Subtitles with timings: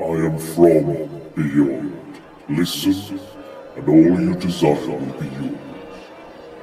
[0.00, 2.20] I am from beyond.
[2.48, 3.18] Listen,
[3.76, 5.58] and all you desire will be yours.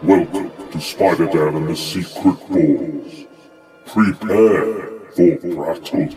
[0.02, 3.26] Welcome to Spider Dan and the Secret Bores.
[3.88, 6.16] Prepare for battle.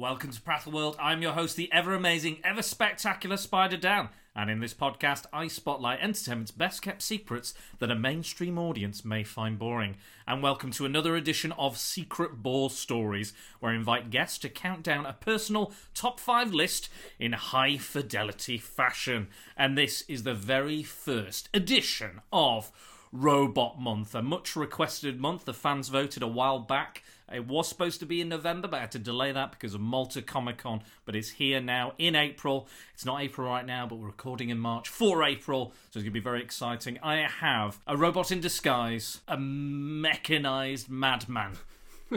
[0.00, 0.96] Welcome to Prattle World.
[0.98, 4.08] I'm your host, the ever amazing, ever spectacular Spider Dan.
[4.34, 9.24] And in this podcast, I spotlight entertainment's best kept secrets that a mainstream audience may
[9.24, 9.96] find boring.
[10.26, 14.82] And welcome to another edition of Secret Bore Stories, where I invite guests to count
[14.82, 19.28] down a personal top five list in high fidelity fashion.
[19.54, 22.72] And this is the very first edition of
[23.12, 25.44] Robot Month, a much requested month.
[25.44, 27.02] The fans voted a while back.
[27.32, 29.80] It was supposed to be in November, but I had to delay that because of
[29.80, 30.82] Malta Comic Con.
[31.04, 32.68] But it's here now in April.
[32.94, 36.06] It's not April right now, but we're recording in March for April, so it's going
[36.06, 36.98] to be very exciting.
[37.02, 41.52] I have a robot in disguise, a mechanized madman.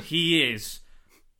[0.03, 0.80] he is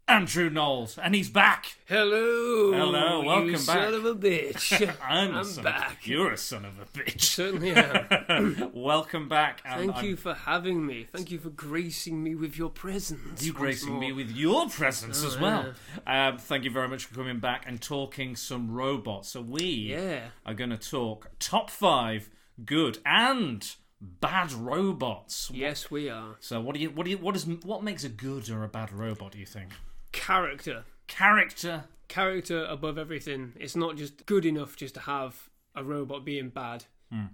[0.08, 1.78] Andrew Knowles, and he's back.
[1.88, 2.74] Hello.
[2.74, 3.62] Hello, welcome you back.
[3.62, 4.96] Son of a bitch.
[5.02, 6.02] I'm, a I'm back.
[6.02, 7.22] Of, you're a son of a bitch.
[7.22, 8.72] Certainly am.
[8.74, 9.62] welcome back.
[9.64, 11.08] and Thank I'm- you for having me.
[11.14, 13.44] Thank you for gracing me with your presence.
[13.46, 14.02] You gracing more.
[14.02, 15.74] me with your presence Oh, as well.
[16.06, 19.30] Um, thank you very much for coming back and talking some robots.
[19.30, 20.26] So we Yeah.
[20.46, 22.30] are going to talk top five
[22.66, 25.50] good and bad robots.
[25.54, 26.36] Yes, we are.
[26.42, 28.68] So what do you what do you what is what makes a good or a
[28.68, 29.32] bad robot?
[29.32, 29.70] Do you think
[30.14, 30.86] Character.
[31.08, 31.84] character?
[32.08, 33.54] Character above everything.
[33.60, 36.86] It's not just good enough just to have a robot being bad.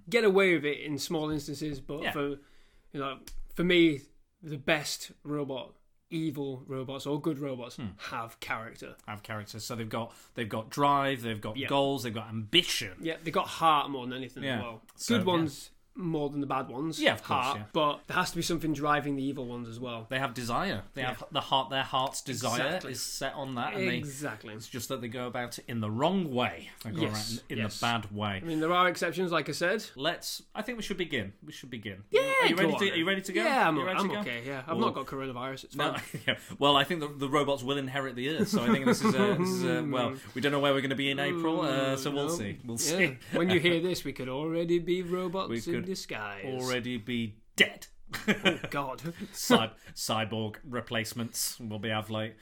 [0.09, 2.01] Get away with it in small instances, but.
[2.01, 2.11] Yeah.
[2.11, 2.27] for
[2.91, 3.19] you know,
[3.55, 4.01] for me,
[4.41, 5.73] the best robot,
[6.09, 7.85] evil robots or good robots Hmm.
[8.09, 8.95] have character.
[9.07, 9.63] Have characters.
[9.63, 11.67] So they've got they've got drive, they've got Yeah.
[11.67, 12.93] goals, they've got ambition.
[12.99, 14.57] Yeah, they've got heart more than anything Yeah.
[14.57, 14.81] as well.
[14.95, 15.69] So, Good ones
[15.99, 16.99] more than the bad ones.
[17.01, 17.63] Yeah, of course, Heart, yeah.
[17.73, 20.07] but there has to be something driving the evil ones as well.
[20.09, 20.83] They have desire.
[20.93, 21.69] They have the heart.
[21.69, 22.91] Their heart's desire Exactly.
[22.93, 24.53] is set on that, and they Exactly.
[24.53, 26.69] It's just that they go about it in the wrong way.
[26.83, 27.79] They go Yes, in yes.
[27.79, 28.39] the bad way.
[28.41, 29.85] I mean, there are exceptions, like I said.
[29.95, 30.41] Let's.
[30.55, 31.33] I think we should begin.
[31.45, 32.03] We should begin.
[32.11, 32.91] Yeah, Are you ready to?
[32.91, 33.43] Are you ready to go?
[33.43, 34.19] Yeah, I'm, I'm to go?
[34.21, 34.41] okay.
[34.45, 35.65] Yeah, I've Well- not got coronavirus.
[35.65, 36.21] It's No, fine.
[36.27, 36.35] yeah.
[36.57, 39.13] Well, I think the, the robots will inherit the earth, so I think this is.
[39.15, 41.95] A, this is well, we don't know where we're going to be in April, uh,
[41.97, 42.33] so we'll No.
[42.33, 42.57] see.
[42.65, 42.97] We'll Yeah.
[43.09, 43.17] see.
[43.33, 46.45] when you hear this, we could already be robots We could disguise.
[46.45, 47.87] Already be dead.
[48.27, 49.01] oh God.
[49.33, 52.37] Cy- cyborg replacements will be have like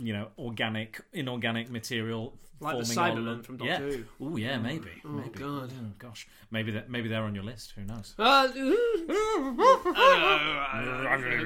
[0.00, 2.38] you know organic, inorganic material.
[2.62, 3.78] Like the on Cybermen from yeah.
[3.78, 4.32] Doctor Who.
[4.32, 4.90] Oh yeah, maybe.
[5.04, 5.30] Oh, maybe.
[5.38, 5.72] God.
[5.72, 7.72] Oh gosh, maybe that maybe they're on your list.
[7.76, 8.14] Who knows?
[8.18, 8.48] Uh,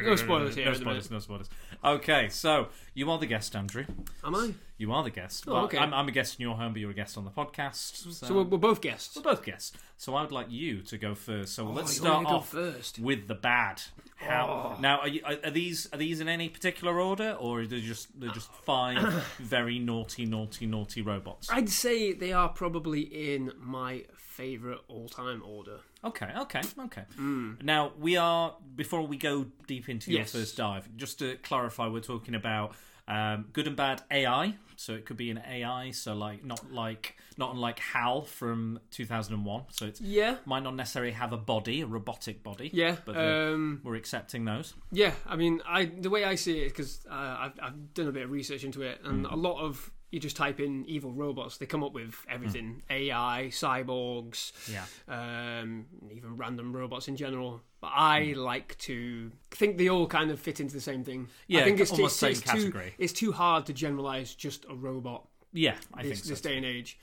[0.07, 0.67] no spoilers here.
[0.67, 1.11] No spoilers.
[1.11, 1.49] No spoilers.
[1.85, 3.85] Okay, so you are the guest, Andrew.
[4.25, 4.55] Am I?
[4.79, 5.45] You are the guest.
[5.49, 5.79] Oh, okay.
[5.79, 7.97] I'm, I'm a guest in your home, but you're a guest on the podcast.
[7.97, 9.17] So, So we're, we're both guests.
[9.17, 9.73] we're both guests.
[9.97, 11.55] So I would like you to go first.
[11.55, 12.99] So let's Oh, want start me to go off first?
[12.99, 13.81] with the bad.
[14.17, 14.81] How Oh.
[14.81, 17.81] now are, you, are, are these are these in any particular order, or are they
[17.81, 18.99] just they're just five
[19.39, 21.49] very naughty, naughty, naughty robots?
[21.51, 25.79] I'd say they are probably in my favourite all-time order.
[26.05, 27.05] Okay, okay, okay.
[27.17, 27.55] Hmm.
[27.63, 30.33] Now we are before we go deep into your Yes.
[30.33, 30.89] first dive.
[30.97, 32.75] Just to clarify, we're talking about
[33.09, 34.57] um, good and bad AI.
[34.79, 35.93] So it could be an AI.
[35.93, 39.63] So like not like not unlike HAL from two thousand and one.
[39.71, 40.37] So it's Yeah.
[40.45, 42.69] might not necessarily have a body, a robotic body.
[42.75, 42.97] Yeah.
[43.07, 44.75] but we're, Um, we're accepting those.
[44.93, 48.13] Yeah, I mean, I the way I see it because uh, I've I've done a
[48.13, 49.33] bit of research into it, and Mm.
[49.33, 53.49] a lot of you just type in evil robots, they come up with everything: AI,
[53.51, 54.73] cyborgs, Mm.
[55.09, 55.61] Yeah.
[55.61, 57.61] um, even random robots in general.
[57.81, 61.29] But I like to think they all kind of fit into the same thing.
[61.47, 62.91] Yeah, I think it's, almost it's, same it's category.
[62.91, 66.31] Too, it's too hard to generalize just a robot Yeah, I this, think so.
[66.31, 66.99] this day and age,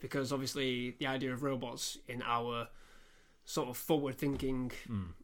[0.00, 2.68] because obviously the idea of robots in our
[3.48, 4.72] sort of forward-thinking,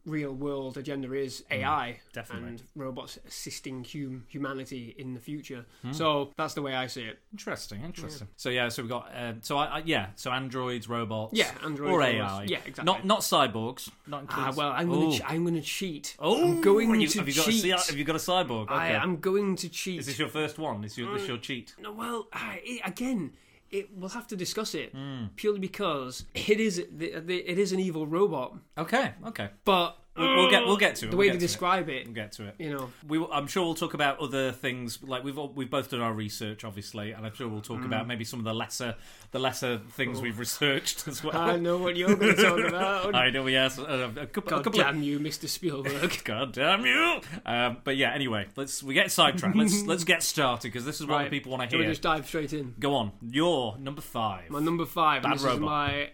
[0.05, 2.49] real-world agenda is AI, definitely.
[2.49, 5.65] and robots assisting hum- humanity in the future.
[5.81, 5.91] Hmm.
[5.91, 7.19] So that's the way I see it.
[7.33, 8.27] Interesting, interesting.
[8.37, 11.93] So yeah, so we've got uh, so I, I yeah, so androids, robots, Yeah, androids,
[11.93, 12.33] or robots.
[12.33, 12.85] AI, Yeah, exactly.
[12.85, 15.17] Not not cyborgs, not Ah, well, I'm gonna Ooh.
[15.17, 16.15] ch- I'm gonna cheat.
[16.19, 17.65] Oh, I'm going you- to have you got cheat.
[17.65, 18.63] A, have you got a cyborg?
[18.63, 18.73] Okay.
[18.73, 19.99] I am going to cheat.
[19.99, 20.83] Is this your first one?
[20.83, 21.75] Is your this your cheat?
[21.79, 23.33] No, well, I, again,
[23.73, 25.25] it, we'll have to discuss it Hmm.
[25.35, 29.49] purely because it is it is an evil robot, Okay, okay.
[29.65, 31.11] but we'll, we'll get we'll get to it.
[31.11, 31.47] the we'll way they to it.
[31.47, 32.05] describe it.
[32.05, 32.55] We'll get to it.
[32.59, 35.01] You know, We, will- I'm sure we'll talk about other things.
[35.01, 37.85] Like we've all- we've both done our research, obviously, and I'm sure we'll talk Mm.
[37.85, 38.95] about maybe some of the lesser
[39.31, 41.35] the lesser things we've researched as well.
[41.35, 41.39] Oh.
[41.41, 43.15] I know what you're going to talk about.
[43.23, 43.81] I know, yes, a,
[44.15, 45.47] a couple, a God couple of damn you, Mr.
[45.49, 46.21] Spielberg.
[46.23, 47.19] God damn you!
[47.45, 49.55] Um, but yeah, anyway, let's we get sidetracked.
[49.55, 51.31] let's let's get started because this is what Right.
[51.31, 51.91] people want to Shall we hear.
[51.91, 52.75] just dive straight in?
[52.79, 54.49] Go on, your number five.
[54.51, 55.61] My number five, Bad and this is robot.
[55.61, 56.09] my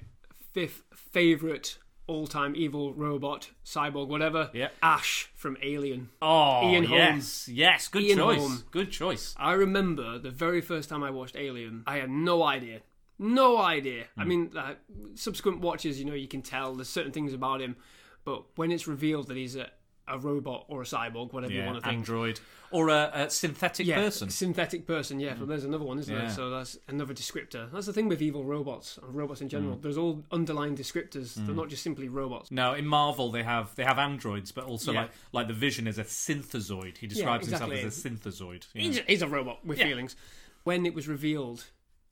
[0.53, 1.77] fifth favourite
[2.09, 4.49] all-time evil robot, cyborg, whatever.
[4.53, 4.69] Yeah.
[4.81, 6.09] Ash from Alien.
[6.21, 6.97] oh, Ian Holm.
[6.99, 8.63] yes, yes, good Ian choice, Holm.
[8.71, 9.35] good choice.
[9.37, 12.81] I remember the very first time I watched Alien, I had no idea.
[13.21, 14.05] No idea.
[14.17, 14.29] I Hmm.
[14.29, 14.73] mean, uh,
[15.15, 17.75] subsequent watches, you know, you can tell there's certain things about him,
[18.23, 19.69] but when it's revealed that he's a,
[20.09, 21.97] a robot or a cyborg, whatever you want to think.
[21.97, 22.39] android
[22.71, 24.29] or a, a synthetic yeah, person.
[24.29, 25.19] synthetic person.
[25.19, 26.21] Yeah, well, there's another one, isn't Yeah.
[26.21, 26.29] there?
[26.29, 27.71] So that's another descriptor.
[27.71, 29.51] That's the thing with evil robots and robots in mm.
[29.51, 29.77] general.
[29.77, 31.33] There's all underlying descriptors.
[31.33, 31.55] They're mm.
[31.55, 32.51] not just simply robots.
[32.51, 35.01] No, in Marvel they have they have androids, but also Yeah.
[35.01, 36.97] like like the Vision is a synthezoid.
[36.97, 37.79] He describes exactly.
[37.79, 38.67] himself as a synthezoid.
[38.73, 38.81] Yeah.
[38.81, 39.87] He's, he's a robot with Yeah.
[39.87, 40.15] feelings.
[40.63, 41.65] When it was revealed,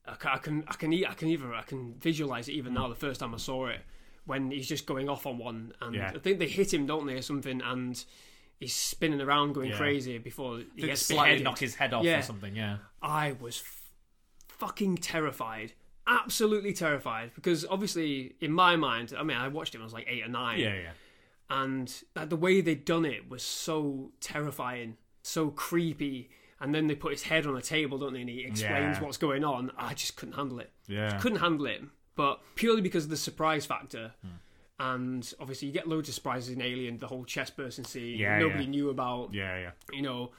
[0.06, 2.76] I can, I can, I can, I can either, I can visualize it even mm.
[2.76, 2.88] now.
[2.88, 3.80] The first time I saw it,
[4.28, 6.12] when he's just going off on one, and Yeah.
[6.14, 8.04] I think they hit him, don't they, or something, and
[8.60, 9.76] he's spinning around going Yeah.
[9.76, 11.44] crazy before he gets slightly beheaded.
[11.44, 12.18] knock his head off Yeah.
[12.20, 12.54] or something.
[12.54, 13.90] Yeah, I was f-
[14.48, 15.72] fucking terrified.
[16.06, 19.92] Absolutely terrified because obviously in my mind, I mean, I watched it when I was
[19.92, 20.92] like eight or nine, yeah, yeah.
[21.50, 26.30] and like, the way they'd done it was so terrifying, so creepy.
[26.60, 28.20] And then they put his head on a table, don't they?
[28.22, 29.00] And he explains Yeah.
[29.00, 29.70] what's going on.
[29.76, 30.72] I just couldn't handle it.
[30.88, 31.16] Yeah.
[31.20, 31.82] Couldn't handle it.
[32.18, 34.12] But purely because of the surprise factor.
[34.22, 34.28] Hmm.
[34.80, 36.98] And obviously, you get loads of surprises in Alien.
[36.98, 38.70] The whole chest person scene, Yeah, nobody yeah.
[38.70, 39.70] knew about Yeah, yeah.
[39.92, 40.30] you know,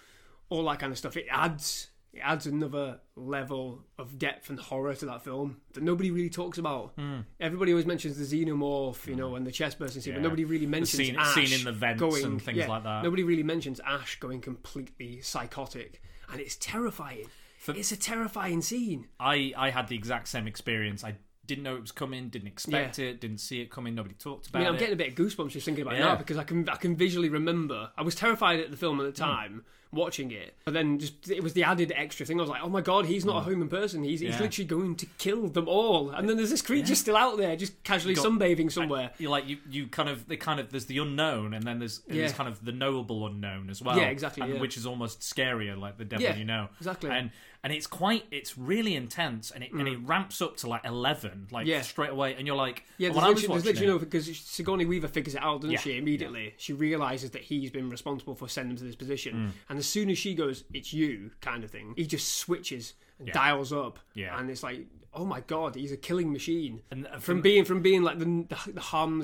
[0.49, 1.17] all that kind of stuff.
[1.17, 6.09] It adds it adds another level of depth and horror to that film that nobody
[6.09, 6.93] really talks about.
[7.39, 10.17] Everybody always mentions the xenomorph, you know, and the chest person scene, Hmm.
[10.17, 10.21] Yeah.
[10.21, 12.83] but nobody really mentions scene- Ash scene in the vents going, and things yeah, like
[12.83, 13.03] that.
[13.03, 17.27] Nobody really mentions Ash going completely psychotic, and it's terrifying.
[17.67, 19.07] it's a terrifying scene.
[19.19, 21.03] I I had the exact same experience.
[21.03, 21.15] I
[21.49, 23.93] didn't know it was coming, didn't expect it, didn't see it coming.
[23.95, 24.79] Nobody talked I about mean, I'm it.
[24.79, 26.95] getting a bit of goosebumps just thinking about it now because I can I can
[26.95, 27.91] visually remember.
[27.97, 29.09] I was terrified at the film at Hmm.
[29.11, 32.37] the time watching it, but then just it was the added extra thing.
[32.39, 34.03] I was like, oh my god, he's not a human person.
[34.03, 34.43] He's he's Hmm.
[34.43, 36.11] Literally going to kill them all.
[36.11, 39.11] And then there's this creature still out there, just casually Got- sunbathing somewhere.
[39.17, 41.99] you're like you, you kind of they kind of there's the unknown and then there's
[42.07, 42.37] there's Yeah.
[42.37, 43.97] kind of the knowable unknown as well.
[43.97, 44.59] Yeah, exactly, and yeah.
[44.61, 46.69] Which is almost scarier, like the devil Yeah, you know.
[46.79, 47.09] exactly.
[47.09, 47.31] And
[47.61, 51.47] and it's quite it's really intense and it and it ramps up to like eleven,
[51.51, 51.69] like Mm.
[51.69, 51.81] Yeah.
[51.81, 53.99] straight away, and you're like, Yeah, when there's I was literally, there's watching literally no
[53.99, 55.97] because Sigourney Weaver figures it out, doesn't Yeah, she?
[55.97, 59.51] Immediately, she realizes that he's been responsible for sending him to this position, Mm.
[59.69, 63.27] and as soon as she goes, "It's you," kind of thing, he just switches and
[63.29, 63.33] Yeah.
[63.33, 64.37] dials up, Yeah.
[64.39, 66.81] and it's like, oh my god, he's a killing machine.
[66.91, 68.81] And, uh, from, from- being from being like the the, the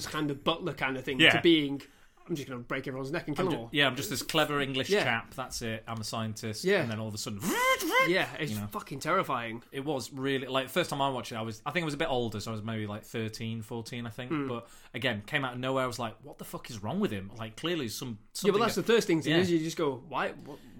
[0.07, 1.31] kind of butler kind of thing Yeah.
[1.31, 1.81] to being,
[2.27, 3.69] I'm just gonna break everyone's neck and kill I'm them ju- all.
[3.71, 5.03] yeah, I'm just this clever English Yeah.
[5.03, 5.33] chap.
[5.35, 5.83] That's it.
[5.87, 6.63] I'm a scientist.
[6.63, 6.81] Yeah.
[6.81, 7.39] and then all of a sudden,
[8.07, 8.67] Yeah, it's You know.
[8.67, 9.61] fucking terrifying.
[9.71, 11.93] it was really like first time I watched it I was I think I was
[11.93, 14.47] a bit older so I was maybe like 13 14 I think Hmm.
[14.47, 17.11] but again came out of nowhere I was like what the fuck is wrong with
[17.11, 19.21] him like clearly some Yeah, something but that's the first thing.
[19.23, 19.37] Yeah.
[19.37, 20.33] Is you just go, why?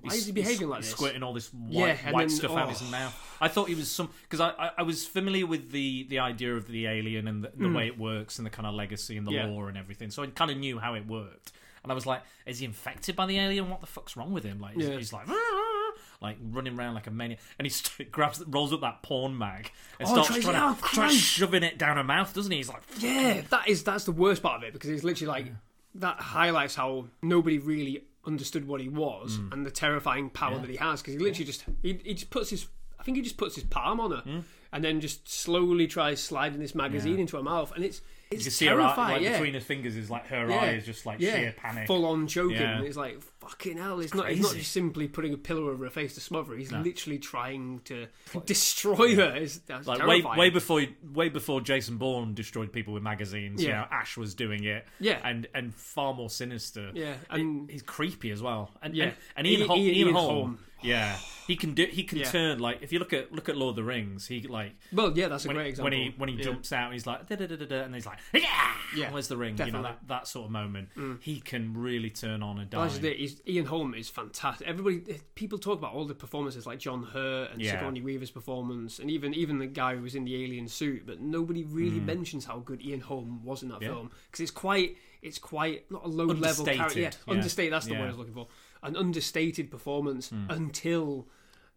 [0.09, 0.95] Why is he behaving like he's this?
[0.95, 2.69] squirting all this white, Yeah, white then- stuff out of oh.
[2.69, 6.03] his mouth I thought he was some because I, I I was familiar with the
[6.09, 7.75] the idea of the alien and the, the hmm.
[7.75, 9.31] way it works and the kind of legacy and the.
[9.31, 9.47] Yeah.
[9.47, 11.51] lore and everything so I kind of knew how it worked
[11.83, 14.43] and I was like is he infected by the alien what the fuck's wrong with
[14.43, 14.97] him like he's, Yeah.
[14.97, 15.91] he's like ah,
[16.21, 19.71] like running around like a maniac, and he st- grabs, rolls up that porn mag
[19.99, 21.17] and Oh, starts tries- trying, oh, to, Christ.
[21.17, 22.57] shoving it down her mouth, doesn't he?
[22.57, 25.53] He's like, Yeah, that is that's the worst part of it because it's literally like
[25.95, 29.53] that highlights how nobody really understood what he was Mm.
[29.53, 32.49] and the terrifying power that he has because he literally just he, he just puts
[32.49, 32.67] his
[32.99, 34.43] I think he just puts his palm on her Mm.
[34.71, 37.21] and then just slowly tries sliding this magazine Yeah.
[37.21, 38.01] into her mouth and it's
[38.39, 39.13] you can see her eye, terrifying.
[39.13, 39.31] like yeah.
[39.33, 40.65] between her fingers is like her yeah.
[40.71, 41.35] is just like yeah.
[41.35, 41.87] sheer panic.
[41.87, 42.57] full on choking.
[42.57, 42.81] Yeah.
[42.81, 43.99] It's like fucking hell.
[43.99, 44.29] It's not.
[44.29, 46.51] He's not just simply putting a pillow over her face to smother.
[46.51, 46.57] her.
[46.57, 48.07] He's literally trying to
[48.45, 49.35] destroy her.
[49.35, 50.39] It's, that's like way, terrifying.
[50.39, 53.81] way before way before Jason Bourne destroyed people with magazines, you Yeah.
[53.81, 55.19] know, Ash was doing it, Yeah.
[55.23, 56.91] and and far more sinister.
[56.93, 59.05] Yeah, and and- he's creepy as well, and Yeah.
[59.05, 60.59] and, and Ian, Ian- Ian Ian Holm, Holm.
[60.81, 61.17] Yeah,
[61.47, 62.25] he can do he can Yeah.
[62.31, 65.17] turn like if you look at look at Lord of the Rings, he like well,
[65.17, 65.91] yeah, that's a when, great example.
[65.91, 66.43] when he when he Yeah.
[66.43, 68.41] jumps out, he's like da da da da da, and he's like yeah,
[68.95, 69.57] Yeah, where's the ring?
[69.57, 69.79] You know.
[69.79, 69.83] Mm.
[69.83, 70.89] that, that sort of moment.
[71.21, 72.89] He can really turn on a dime.
[73.01, 73.35] That's.
[73.47, 74.67] Ian Holm is fantastic.
[74.67, 77.71] Everybody, people talk about all the performances like John Hurt and Yeah.
[77.79, 81.05] Sigourney Weaver's performance, and even even the guy who was in the alien suit.
[81.05, 83.85] But nobody really mentions how good Ian Holm was in that Mm.
[83.85, 86.99] Film because it's quite, it's quite not a low level character.
[86.99, 87.73] Yeah, understated.
[87.73, 88.47] That's the word I was looking for.
[88.83, 91.27] An understated performance until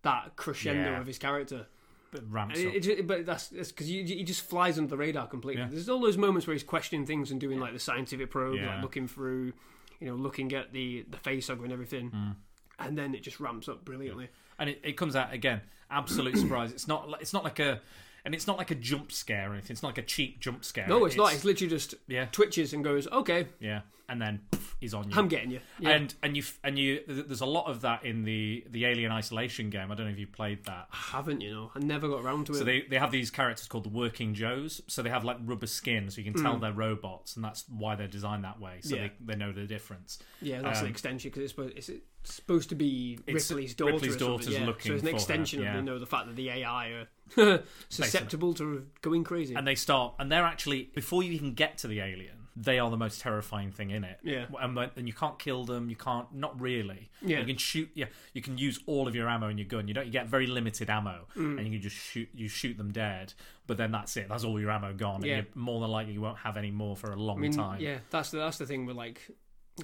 [0.02, 1.00] that crescendo Yeah.
[1.00, 1.66] of his character.
[2.10, 2.74] But ramps It, up.
[2.98, 5.62] it, but that's because he just flies under the radar completely.
[5.62, 5.68] Yeah.
[5.70, 8.80] There's all those moments where he's questioning things and doing like the scientific probe, like
[8.82, 9.52] looking through,
[10.00, 12.36] you know, looking at the the face and everything, Mm.
[12.78, 14.28] and then it just ramps up brilliantly.
[14.58, 17.80] and it, it comes out again absolute surprise it's not it's not like a
[18.28, 20.62] and it's not like a jump scare or anything it's not like a cheap jump
[20.62, 21.32] scare No, it's, not.
[21.32, 22.26] It's literally just Yeah.
[22.30, 23.80] twitches and goes, "Okay, yeah
[24.10, 25.90] and then poof, he's on you I'm getting you." Yeah.
[25.90, 29.68] and and you and you there's a lot of that in the the alien isolation
[29.70, 32.22] game i don't know if you played that I haven't, you know, I never got
[32.24, 32.56] around to it.
[32.58, 35.66] so they, they have these characters called the working joes so they have like rubber
[35.66, 38.94] skin so you can tell they're robots and that's why they're designed that way so
[38.94, 38.98] Mm.
[38.98, 39.08] Yeah.
[39.20, 41.90] they, they know the difference yeah, that's um, an extension because it's it's
[42.34, 43.92] supposed to be It's Ripley's daughter.
[43.92, 44.66] Ripley's daughter's yeah.
[44.66, 45.70] looking so it's an for her, extension yeah.
[45.70, 46.88] of you know the fact that the AI
[47.36, 49.54] are susceptible to going crazy.
[49.54, 52.90] and they start and they're actually before you even get to the alien they are
[52.90, 54.46] the most terrifying thing in it Yeah.
[54.60, 57.38] and, and you can't kill them you can't not really Yeah.
[57.40, 59.94] you can shoot yeah you can use all of your ammo in your gun you
[59.94, 61.58] don't you get very limited ammo Mm.
[61.58, 63.34] and you can just shoot you shoot them dead
[63.68, 65.36] but then that's it that's all your ammo gone Yeah.
[65.36, 67.52] and you're more than likely you won't have any more for a long I mean,
[67.52, 69.20] time yeah, that's the that's the thing with like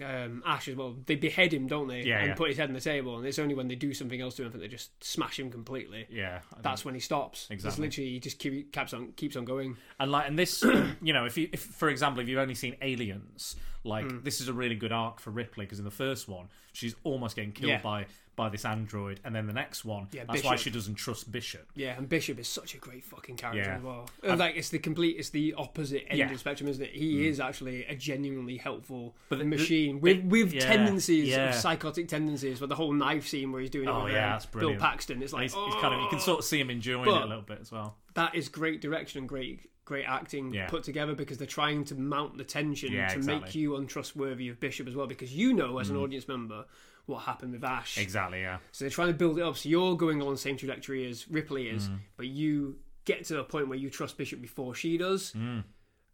[0.02, 0.94] um, Ash as well.
[1.06, 2.02] They behead him, don't they?
[2.02, 2.34] Yeah, and yeah.
[2.34, 4.44] put his head on the table, and it's only when they do something else to
[4.44, 6.06] him that they just smash him completely.
[6.10, 7.48] yeah I That's when he stops.
[7.50, 7.68] Exactly.
[7.68, 9.76] It's literally he just keep, keeps on keeps on going.
[10.00, 10.62] And like, and this,
[11.02, 14.24] you know, if you, if for example, if you've only seen Aliens, like Mm.
[14.24, 17.36] this is a really good arc for Ripley because in the first one she's almost
[17.36, 17.82] getting killed Yeah.
[17.82, 21.30] by by this android, and then the next one, Yeah, that's why she doesn't trust
[21.30, 21.68] Bishop.
[21.74, 23.76] Yeah, and Bishop is such a great fucking character Yeah.
[23.76, 24.08] as well.
[24.26, 26.26] Uh, like it's the complete, it's the opposite end Yeah.
[26.26, 26.90] of the spectrum, isn't it?
[26.94, 31.54] He is actually a genuinely helpful But the- machine the- with with yeah, tendencies of
[31.54, 32.60] psychotic tendencies.
[32.60, 34.74] With the whole knife scene where he's doing it Oh, with yeah, um, that's Bill.
[34.76, 37.22] Paxton, it's like he's, he's kind of you can sort of see him enjoying it
[37.22, 37.96] a little bit as well.
[38.14, 40.66] that is great direction and great great acting Yeah.
[40.66, 43.38] put together because they're trying to mount the tension Yeah, to exactly.
[43.38, 43.42] Mm.
[43.44, 46.64] make you untrustworthy of Bishop as well because you know as an audience member
[47.06, 47.98] what happened with Ash.
[47.98, 48.58] Exactly, yeah.
[48.72, 51.28] So they're trying to build it up so you're going on the same trajectory as
[51.28, 51.98] Ripley is, Mm.
[52.16, 55.34] but you get to a point where you trust Bishop before she does.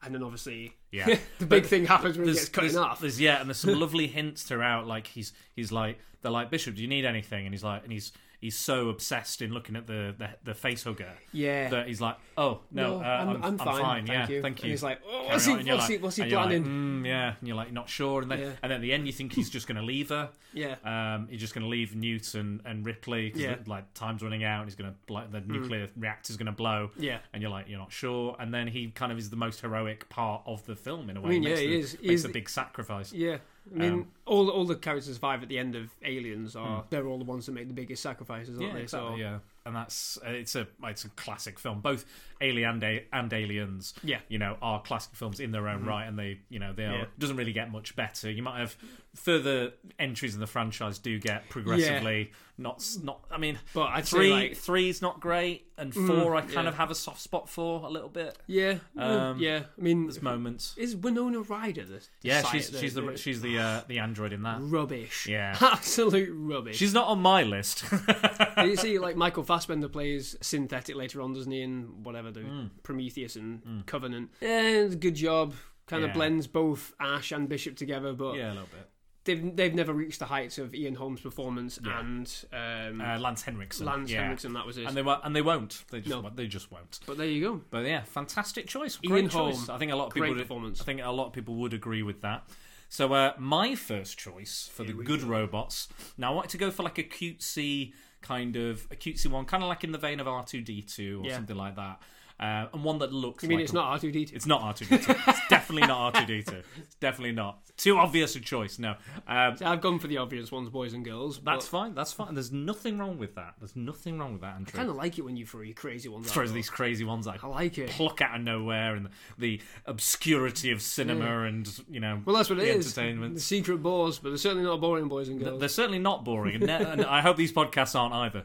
[0.03, 0.73] And then obviously Mm.
[0.93, 1.19] Yeah.
[1.39, 2.99] the big thing happens when he gets cut in half.
[3.01, 4.87] there's- yeah, and there's some lovely hints throughout.
[4.87, 7.47] Like he's he's like they're like Bishop, do you need anything?
[7.47, 10.85] And he's like, and he's he's so obsessed in looking at the the, the face
[10.85, 11.69] hugger Yeah.
[11.69, 14.43] that he's like, oh no, No, uh, I'm- I'm, I'm fine, yeah, thank you.
[14.43, 14.65] thank you.
[14.65, 15.53] And he's like, oh, what's he-.
[15.53, 16.65] And he- what's he like, planning?
[16.65, 18.53] "Mm, yeah, and you're like not sure, and then Yeah.
[18.63, 20.31] and then at the end you think he's just going to leave her.
[20.53, 20.75] Yeah.
[20.85, 23.55] Um, he's just going to leave Newt and, and Ripley because Yeah.
[23.55, 23.69] Mm.
[23.69, 24.63] like time's running out.
[24.63, 26.91] and He's going to like the nuclear reactor's going to blow.
[26.99, 27.19] Yeah.
[27.33, 28.35] and you're like you're not sure.
[28.41, 31.21] And then he kind of is the most heroic part of the film in a
[31.21, 31.31] way.
[31.31, 31.93] mean, He makes yeah, the, he is.
[32.01, 33.13] He Makes is a big sacrifice.
[33.13, 33.37] Yeah.
[33.73, 37.07] I mean, Um, all all the characters survive at the end of Aliens are they're
[37.07, 38.67] all the ones that make the biggest sacrifices, aren't Hmm.
[38.69, 38.83] Yeah, they?
[38.83, 39.11] exactly.
[39.11, 41.81] so Yeah, and that's it's a it's a classic film.
[41.81, 42.05] Both
[42.41, 44.17] Alien and, and Aliens, Yeah.
[44.17, 44.25] Mm-hmm.
[44.33, 46.97] you know, are classic films in their own right, and they, you know, they are
[46.99, 47.05] Yeah.
[47.19, 48.31] doesn't really get much better.
[48.31, 48.77] You might have
[49.15, 53.25] further entries in the franchise do get progressively not not.
[53.31, 56.69] I mean, But say, three like- Mm, three's not great, and four I kind yeah.
[56.69, 58.37] of have a soft spot for a little bit.
[58.47, 59.63] yeah, Um, yeah.
[59.79, 60.75] I mean, There's moments.
[60.77, 64.59] is Winona Ryder the, Yeah, she's she's the she's the uh, the android in that.
[64.61, 65.27] rubbish.
[65.27, 65.57] Yeah.
[65.61, 66.77] absolute rubbish.
[66.77, 67.83] She's not on my list.
[68.59, 71.63] you see, like Michael Fassbender plays synthetic later on, doesn't he?
[71.63, 72.67] In whatever the Hmm.
[72.83, 74.31] Prometheus and Covenant.
[74.43, 75.55] Yeah, good job.
[75.87, 76.09] Kind Yeah.
[76.09, 78.89] of blends both Ash and Bishop together, but yeah, a little bit.
[79.25, 82.01] They've they've never reached the heights of Ian Holm's performance Yeah.
[82.01, 83.85] and um, Uh, Lance Henriksen.
[83.87, 84.23] Lance yeah.
[84.23, 84.55] Henriksen.
[84.55, 84.87] That was it.
[84.87, 85.85] and they won't, and they won't.
[85.91, 86.21] They just No.
[86.21, 86.37] won't.
[86.37, 87.01] they just won't.
[87.07, 87.61] but there you go.
[87.71, 88.99] But yeah, fantastic choice.
[89.05, 89.67] Ian Great choice.
[89.67, 90.81] Holm, I think a lot of people great would, performance.
[90.81, 92.49] I think a lot of people would agree with that.
[92.89, 95.89] So uh, my first choice for the good robots.
[96.19, 99.63] Now I wanted to go for like a cutesy kind of a cutesy one, kind
[99.63, 101.37] of like in the vein of R two D two or Yeah.
[101.37, 102.01] something like that,
[102.41, 103.43] uh, and one that looks.
[103.45, 104.35] You mean like it's a- not R two D two?
[104.35, 105.15] It's not R two D two.
[105.29, 106.63] It's definitely not R two D two.
[106.83, 107.59] It's definitely not.
[107.77, 108.79] Too obvious a choice.
[108.79, 108.95] No.
[109.27, 111.39] Um, I've gone for the obvious ones, boys and girls.
[111.43, 111.95] that's fine.
[111.95, 112.35] That's fine.
[112.35, 113.55] There's nothing wrong with that.
[113.59, 114.73] There's nothing wrong with that, Andrew.
[114.75, 116.27] I kind of like it when you throw your crazy ones.
[116.27, 117.89] out, throws these crazy ones like I like it.
[117.91, 122.59] pluck out of nowhere and the obscurity of cinema and you know Well, that's what
[122.59, 122.87] it the is.
[122.99, 123.35] entertainment.
[123.35, 125.61] The secret bores, but they're certainly not boring, boys and girls.
[125.61, 128.45] They're certainly not boring, and, and I hope these podcasts aren't either,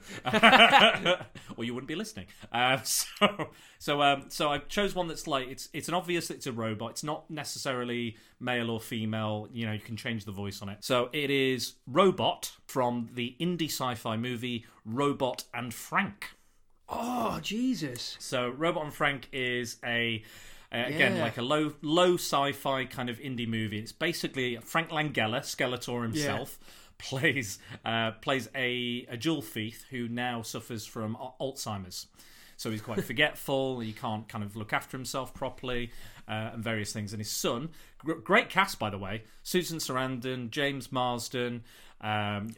[1.57, 2.27] or you wouldn't be listening.
[2.51, 3.49] Um, so,
[3.85, 6.89] so, um, so I chose one that's like it's it's an obvious it's a robot.
[6.89, 9.47] It's not necessarily male or female.
[9.51, 10.79] You know, you can change the voice on it.
[10.81, 16.31] So it is Robot from the indie sci-fi movie Robot and Frank.
[16.89, 18.17] oh Jesus!
[18.19, 20.23] So Robot and Frank is a
[20.73, 21.21] uh, again Yeah.
[21.21, 23.77] like a low low sci-fi kind of indie movie.
[23.77, 26.57] It's basically Frank Langella, Skeletor himself,
[26.97, 32.07] plays uh, plays a a jewel thief who now suffers from Alzheimer's.
[32.57, 33.79] So he's quite forgetful.
[33.79, 35.91] He can't kind of look after himself properly,
[36.27, 37.13] uh, and various things.
[37.13, 37.69] And his son,
[37.99, 41.63] gr- great cast by the way, Susan Sarandon, James Marsden,
[42.01, 42.09] um,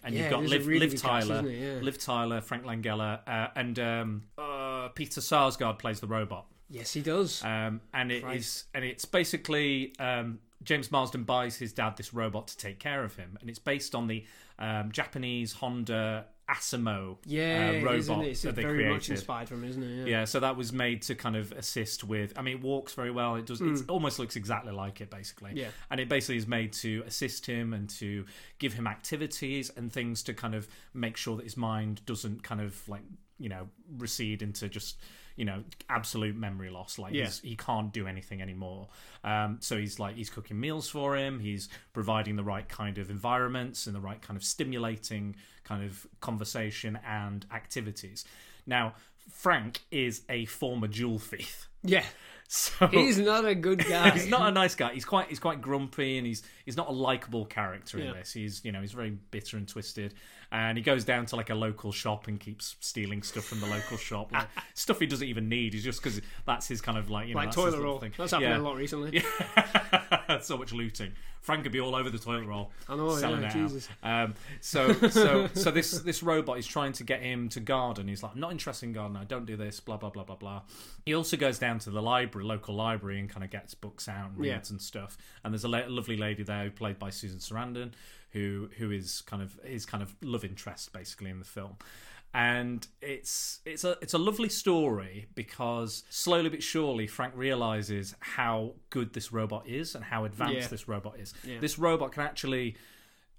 [0.04, 1.50] and Yeah, you've got it is a Liv, really Liv good cast, Tyler.
[1.50, 1.80] Yeah.
[1.82, 6.46] Liv Tyler, Frank Langella, uh, and um, uh, Peter Sarsgaard plays the robot.
[6.70, 7.44] Yes, he does.
[7.44, 12.48] Um, and it is, and it's basically um, James Marsden buys his dad this robot
[12.48, 14.26] to take care of him, and it's based on the
[14.60, 18.42] um, Japanese Honda Asimo yeah, uh, robot it?
[18.42, 19.12] That they very much created.
[19.12, 20.08] inspired from, isn't it?
[20.08, 22.38] Yeah, so that was made to kind of assist with.
[22.38, 23.36] I mean, it walks very well.
[23.36, 23.60] It does.
[23.60, 25.52] It almost looks exactly like it, basically.
[25.52, 25.58] Mm.
[25.58, 25.68] Yeah.
[25.92, 28.26] And it basically is made to assist him and to
[28.60, 32.62] give him activities and things to kind of make sure that his mind doesn't kind
[32.62, 33.04] of like
[33.40, 34.98] you know recede into just
[35.38, 37.00] you know absolute memory loss.
[37.00, 37.26] Like Yeah.
[37.26, 38.90] he's, he can't do anything anymore.
[39.24, 41.40] Um, so he's like he's cooking meals for him.
[41.40, 46.06] He's providing the right kind of environments and the right kind of stimulating kind of
[46.20, 48.26] conversation and activities.
[48.66, 48.96] Now,
[49.32, 51.70] Frank is a former jewel thief.
[51.84, 52.04] Yeah.
[52.50, 54.12] So He's not a good guy.
[54.12, 54.94] he's not a nice guy.
[54.94, 58.14] He's quite he's quite grumpy and he's he's not a likable character in Yeah.
[58.14, 58.32] this.
[58.32, 60.14] He's you know he's very bitter and twisted,
[60.52, 63.66] and he goes down to like a local shop and keeps stealing stuff from the
[63.68, 65.74] local shop, like, stuff he doesn't even need.
[65.74, 68.00] He's just because that's his kind of like you know like toilet roll.
[68.00, 68.14] thing.
[68.18, 68.58] That's happened Yeah.
[68.58, 69.24] a lot recently.
[69.58, 70.40] Yeah.
[70.40, 71.12] so much looting.
[71.48, 73.88] Frank could be all over the toilet roll, I know, selling yeah, it Jesus.
[74.04, 74.26] out.
[74.26, 78.10] Um, so, so, so this this robot is trying to get him to garden.
[78.10, 79.16] He's like, I'm not interested in garden.
[79.16, 79.80] I don't do this.
[79.80, 80.62] Blah blah blah blah blah.
[81.06, 84.32] He also goes down to the library, local library, and kind of gets books out
[84.32, 84.56] and Yeah.
[84.56, 85.18] reads and stuff.
[85.46, 87.94] And there's a la- lovely lady there, played by Susan Sarandon,
[88.32, 91.78] who who is kind of his kind of love interest basically in the film
[92.34, 98.74] and it's it's a it's a lovely story because slowly but surely Frank realizes how
[98.90, 100.68] good this robot is and how advanced Yeah.
[100.68, 101.34] this robot is.
[101.44, 101.60] Yeah.
[101.60, 102.76] This robot can actually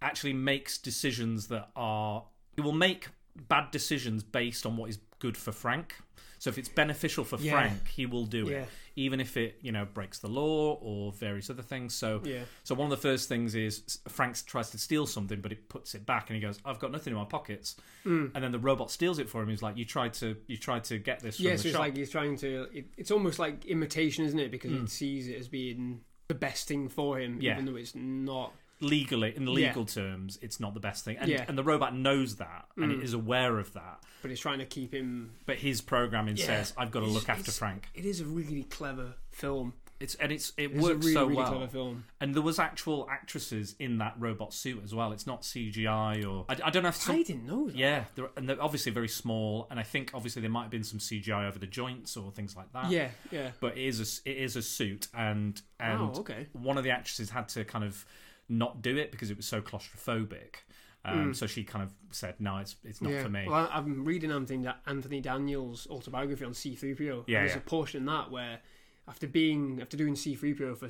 [0.01, 2.25] actually makes decisions that are
[2.57, 3.09] it will make
[3.49, 5.95] bad decisions based on what is good for Frank.
[6.41, 7.51] So if it's beneficial for Yeah.
[7.53, 8.59] Frank, he will do Yeah.
[8.63, 11.95] it, even if it you know breaks the law or various other things.
[11.95, 12.45] So Yeah.
[12.63, 15.97] so one of the first things is Frank tries to steal something, but it puts
[15.97, 18.31] it back, and he goes, "I've got nothing in my pockets." Mm.
[18.35, 19.49] And then the robot steals it for him.
[19.49, 21.81] He's like, "You tried to, you tried to get this from Yeah, so it's shop."
[21.81, 22.69] like he's trying to.
[22.73, 24.53] It, it's almost like imitation, isn't it?
[24.53, 24.85] Because Hmm.
[24.85, 27.55] it sees it as being the best thing for him, Yeah.
[27.55, 28.55] even though it's not.
[28.81, 29.53] Legally, in Yeah.
[29.55, 31.45] legal terms, it's not the best thing, and Yeah.
[31.49, 32.99] and the robot knows that, and Mm.
[32.99, 34.03] it is aware of that.
[34.23, 35.33] But it's trying to keep him.
[35.47, 36.47] But his programming Yeah.
[36.47, 39.75] says, "I've got to It's- look after Frank." It is a really clever film.
[40.01, 41.49] It's and it's it It's a works really, so really well.
[41.49, 42.05] clever film.
[42.21, 45.11] And there was actual actresses in that robot suit as well.
[45.11, 47.75] It's not CGI or I, I don't know if some, I didn't know that.
[47.75, 50.85] Yeah, they're, and they're obviously very small, and I think obviously there might have been
[50.85, 52.93] some CGI over the joints or things like that.
[52.93, 53.51] Yeah, yeah.
[53.59, 56.47] but it is a, it is a suit, and and Oh, okay.
[56.53, 58.07] one of the actresses had to kind of
[58.49, 60.57] not do it because it was so claustrophobic.
[61.05, 63.23] Um, So she kind of said, "No, it's it's not yeah.
[63.23, 67.25] for me." Well, I- I'm reading Anthony, Anthony Daniels' autobiography on C3PO.
[67.27, 67.59] Yeah, There's yeah.
[67.59, 68.61] a portion in that where,
[69.07, 70.87] after being after doing C3PO for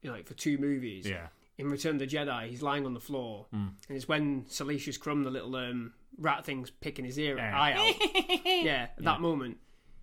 [0.00, 1.26] you know, like for two movies, yeah,
[1.58, 3.68] in Return of the Jedi, he's lying on the floor, Hmm.
[3.88, 7.60] and it's when Salacious Crumb, the little um, rat thing's picking his ear Yeah.
[7.60, 8.44] eye out.
[8.46, 9.58] yeah, at that moment,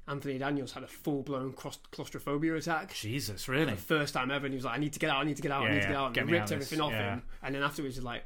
[0.07, 2.93] Anthony Daniels had a full blown claustrophobia attack.
[2.93, 3.71] Jesus, really?
[3.71, 5.35] The first time ever, and he was like, "I need to get out, I need
[5.37, 6.91] to get out, Yeah, I need to get out," and Get ripped out everything off
[6.91, 7.13] yeah.
[7.15, 7.23] him.
[7.41, 8.23] And then afterwards, he's like,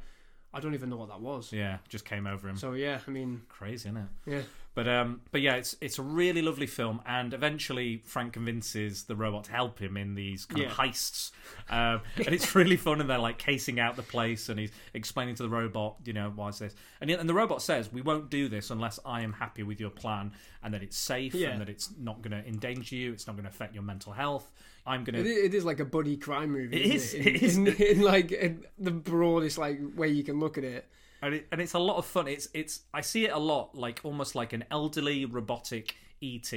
[0.52, 2.56] "I don't even know what that was." Yeah, just came over him.
[2.56, 4.08] So yeah, I mean, Crazy, isn't it?
[4.26, 9.02] yeah, But um, but yeah, it's it's a really lovely film, and eventually Frank convinces
[9.02, 11.32] the robot to help him in these kind of heists,
[11.68, 13.00] um, and it's really fun.
[13.00, 16.32] And they're like casing out the place, and he's explaining to the robot, you know,
[16.32, 16.76] why is this?
[17.00, 19.90] And, and the robot says, "We won't do this unless I am happy with your
[19.90, 21.48] plan, and that it's safe, Yeah.
[21.48, 24.12] and that it's not going to endanger you, it's not going to affect your mental
[24.12, 24.52] health.
[24.86, 25.18] I'm gonna.
[25.18, 26.76] it is like a buddy crime movie.
[26.76, 27.34] It isn't is, it?
[27.34, 27.56] it is.
[27.56, 30.88] In, in, in like in the broadest like way you can look at it.
[31.22, 32.28] And, it, and it's a lot of fun.
[32.28, 36.52] It's it's I see it a lot, like almost like an elderly robotic ET.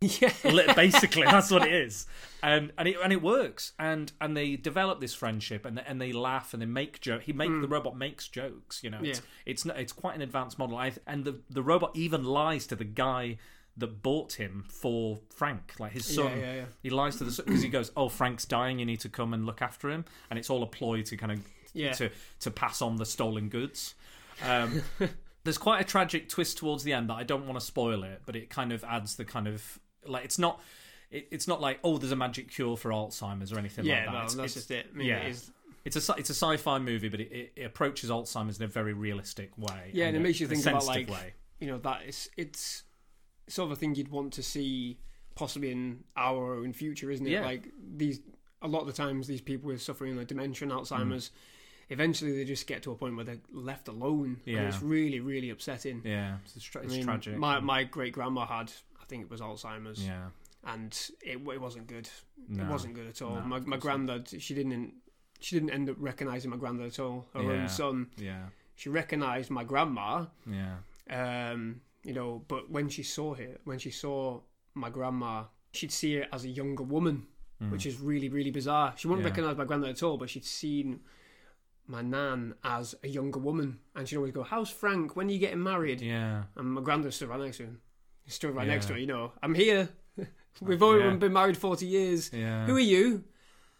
[0.00, 0.30] Yeah,
[0.74, 2.06] basically that's what it is
[2.42, 6.12] and and it and it works and and they develop this friendship and and they
[6.12, 7.70] laugh and they make joke he make the mm.
[7.70, 9.20] robot makes jokes you know it's.
[9.20, 9.24] Yeah.
[9.46, 12.76] it's not, it's quite an advanced model I, and the the robot even lies to
[12.76, 13.38] the guy
[13.78, 16.64] that bought him for Frank like his son Yeah, yeah, yeah.
[16.82, 19.46] he lies to the because he goes oh Frank's dying you need to come and
[19.46, 21.40] look after him and it's all a ploy to kind of
[21.76, 21.92] Yeah.
[21.92, 22.10] to
[22.40, 23.94] to pass on the stolen goods
[24.44, 24.82] um
[25.44, 28.22] there's quite a tragic twist towards the end that I don't want to spoil it,
[28.26, 30.60] but it kind of adds the kind of like it's not
[31.10, 34.04] it, it's not like oh there's a magic cure for Alzheimer's or anything yeah, like
[34.06, 34.12] that.
[34.12, 34.86] well, It's- that's it's- just it.
[34.92, 35.18] I mean, yeah.
[35.18, 35.50] it is.
[35.84, 39.56] It's a it's a sci-fi movie, but it, it, approaches Alzheimer's in a very realistic
[39.56, 39.90] way.
[39.92, 41.34] Yeah, and it makes you think about, like, way.
[41.60, 42.82] you know that it's it's
[43.46, 44.98] sort of a thing you'd want to see
[45.36, 47.30] possibly in our own future, isn't it?
[47.30, 47.44] Yeah.
[47.44, 48.18] Like these
[48.62, 51.30] a lot of the times these people are suffering like dementia and Mm.
[51.88, 54.40] Eventually they just get to a point where they're left alone.
[54.46, 56.02] and it's really really upsetting.
[56.04, 57.36] Yeah, it's, tra- I mean, tragic.
[57.38, 60.26] My my great grandma had I think it was Alzheimer's, yeah,
[60.64, 62.08] and it it wasn't good.
[62.48, 62.64] no.
[62.64, 63.36] It wasn't good at all.
[63.36, 64.94] No, my my granddad she didn't
[65.38, 67.26] she didn't end up recognizing my granddad at all.
[67.34, 67.50] Her Yeah.
[67.50, 68.10] own son.
[68.16, 70.76] Yeah, She recognized my grandma, yeah,
[71.10, 74.40] um, you know, but when she saw it, when she saw
[74.74, 77.26] my grandma, she'd see her as a younger woman,
[77.60, 77.70] Hmm.
[77.70, 78.92] which is really, really bizarre.
[78.96, 79.30] She wouldn't Yeah.
[79.30, 81.00] recognise my granddad at all, but she'd seen
[81.88, 85.16] my nan as a younger woman, and she'd always go, "How's Frank?
[85.16, 86.44] When are you getting married?" Yeah.
[86.56, 87.80] And my granddad stood right next to him.
[88.24, 88.72] He stood right Yeah.
[88.74, 88.98] next to her.
[88.98, 89.88] You know, I'm here.
[90.60, 91.14] We've already Yeah.
[91.16, 92.30] been married forty years.
[92.32, 92.66] Yeah.
[92.66, 93.24] Who are you?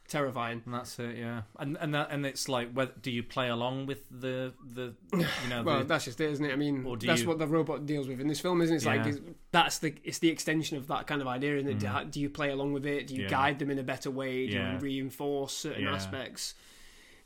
[0.09, 0.63] Terrifying.
[0.65, 1.43] And that's it, yeah.
[1.59, 5.27] And and that, and it's like, whether, do you play along with the the you
[5.51, 6.53] know Well, the, that's just it, isn't it?
[6.53, 8.77] I mean, that's you- what the robot deals with in this film, isn't it?
[8.77, 9.19] It's like it's,
[9.51, 11.79] that's the it's the extension of that kind of idea, isn't it?
[11.81, 13.09] Do, do you play along with it?
[13.09, 13.25] Do you Mm.
[13.25, 13.31] Yeah.
[13.31, 14.47] guide them in a better way?
[14.47, 14.75] Do Yeah.
[14.75, 15.95] you reinforce certain Yeah.
[15.95, 16.55] aspects?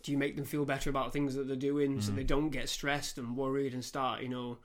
[0.03, 2.03] Do you make them feel better about things that they're doing Mm.
[2.03, 4.59] so they don't get stressed and worried and start, you know,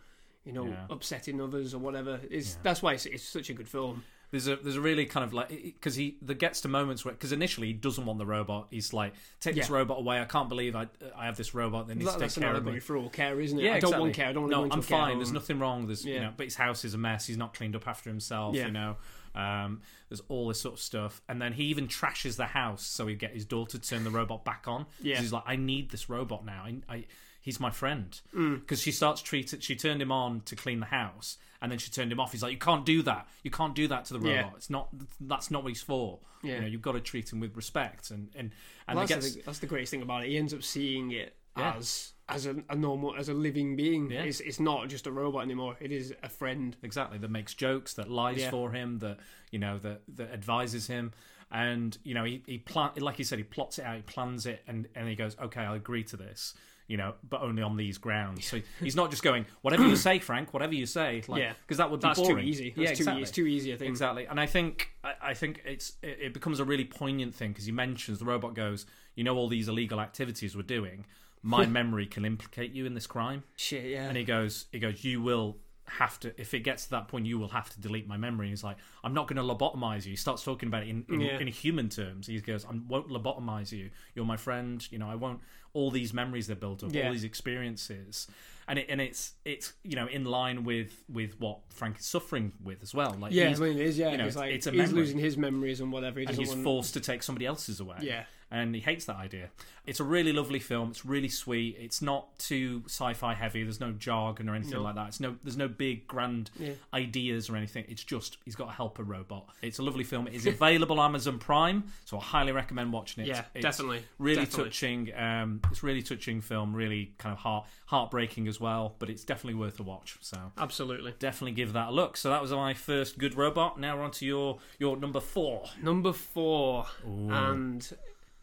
[0.46, 0.86] you know, Yeah.
[0.90, 2.20] upsetting others or whatever?
[2.30, 4.04] It's that's why it's, it's such a good film.
[4.32, 7.14] There's a there's a really kind of like because he there gets to moments where
[7.14, 8.68] because initially he doesn't want the robot.
[8.72, 10.20] He's like, take this robot away.
[10.20, 12.50] I can't believe I I have this robot that needs That, to that's take care
[12.52, 12.70] an of me.
[12.72, 13.64] allegory for all care, isn't it?
[13.64, 14.28] Yeah, I don't want care.
[14.28, 15.18] I don't want to no, I'm a care fine.
[15.20, 15.86] There's nothing wrong.
[15.86, 17.28] There's you know, but his house is a mess.
[17.28, 18.56] He's not cleaned up after himself.
[18.56, 18.66] Yeah.
[18.66, 18.98] You know,
[19.36, 23.08] um, there's all this sort of stuff, and then he even trashes the house so
[23.08, 24.86] he'd get his daughter to turn the robot back on.
[25.02, 25.20] Yeah.
[25.20, 26.64] he's like, I need this robot now.
[26.66, 27.06] I, I
[27.42, 28.62] he's my friend Mm.
[28.62, 29.60] because she starts treating.
[29.60, 32.32] She turned him on to clean the house, and then she turned him off.
[32.32, 33.28] He's like, you can't do that.
[33.44, 34.34] You can't do that to the robot.
[34.36, 34.50] Yeah.
[34.56, 34.90] It's not.
[35.20, 36.20] That's not what he's for.
[36.44, 36.56] Yeah.
[36.56, 38.52] You know, you've got to treat him with respect, and and
[38.88, 39.36] and Well, that's, gets.
[39.36, 40.30] the, that's the greatest thing about it.
[40.30, 41.76] He ends up seeing it Yeah.
[41.78, 44.10] as as a, a normal, as a living being.
[44.10, 44.24] Yeah.
[44.24, 45.78] It's, it's not just a robot anymore.
[45.80, 46.76] It is a friend.
[46.82, 48.50] exactly that makes jokes that lies Yeah.
[48.52, 49.18] for him that
[49.52, 51.14] you know that that advises him
[51.52, 54.48] and you know he he plan like you said he plots it out he plans
[54.48, 56.56] it and and he goes okay i agree to this
[56.88, 60.18] you know but only on these grounds so he's not just going whatever you say
[60.18, 61.54] frank whatever you say like Yeah.
[61.62, 62.74] because that would be That's too easy.
[62.76, 63.22] That's yeah too, exactly.
[63.22, 63.72] It's too easy.
[63.74, 63.90] I think.
[63.90, 67.52] Exactly, and I think I, I think it's it, it becomes a really poignant thing
[67.52, 71.06] because he mentions the robot goes, you know, all these illegal activities we're doing.
[71.48, 73.86] My memory can implicate you in this crime, Shit.
[73.86, 74.08] Yeah.
[74.08, 77.28] and he goes, he goes, you will have to if it gets to that point,
[77.28, 78.48] you will have to delete my memory.
[78.48, 80.10] And he's like, I'm not going to lobotomize you.
[80.12, 81.38] He starts talking about it in in, Yeah.
[81.38, 82.26] in human terms.
[82.26, 83.92] He goes, I won't lobotomize you.
[84.16, 84.86] You're my friend.
[84.92, 85.42] You know, I won't.
[85.74, 87.06] All these memories that built up, Yeah.
[87.08, 88.28] all these experiences,
[88.68, 92.54] and it and it's it's you know in line with with what Frank is suffering
[92.64, 93.16] with as well.
[93.20, 93.98] Like yeah, I he's- mean, it is.
[93.98, 94.96] Yeah, you know, it's like it's a he's memory.
[94.96, 96.20] losing his memories and whatever.
[96.20, 96.64] He and he's want.
[96.64, 97.98] forced to take somebody else's away.
[98.02, 98.24] Yeah.
[98.52, 99.50] And he hates that idea.
[99.88, 100.90] It's a really lovely film.
[100.92, 101.78] It's really sweet.
[101.80, 103.64] It's not too sci-fi heavy.
[103.64, 104.84] There's no jargon or anything No.
[104.84, 105.08] like that.
[105.10, 106.74] It's no there's no big grand Yeah.
[106.94, 107.86] ideas or anything.
[107.90, 109.48] It's just he's got a helper robot.
[109.62, 110.28] It's a lovely film.
[110.28, 113.28] It is available on Amazon Prime, so I highly recommend watching it.
[113.28, 114.64] Yeah, It's definitely, Really definitely.
[114.66, 115.16] touching.
[115.16, 116.74] Um, it's really touching film.
[116.76, 118.96] Really kind of heart heartbreaking as well.
[119.00, 120.18] But it's definitely worth a watch.
[120.22, 121.14] So Absolutely.
[121.20, 122.16] definitely give that a look.
[122.18, 123.80] So that was my first good robot.
[123.80, 125.64] Now we're on to your your number four.
[125.82, 127.92] Number four, and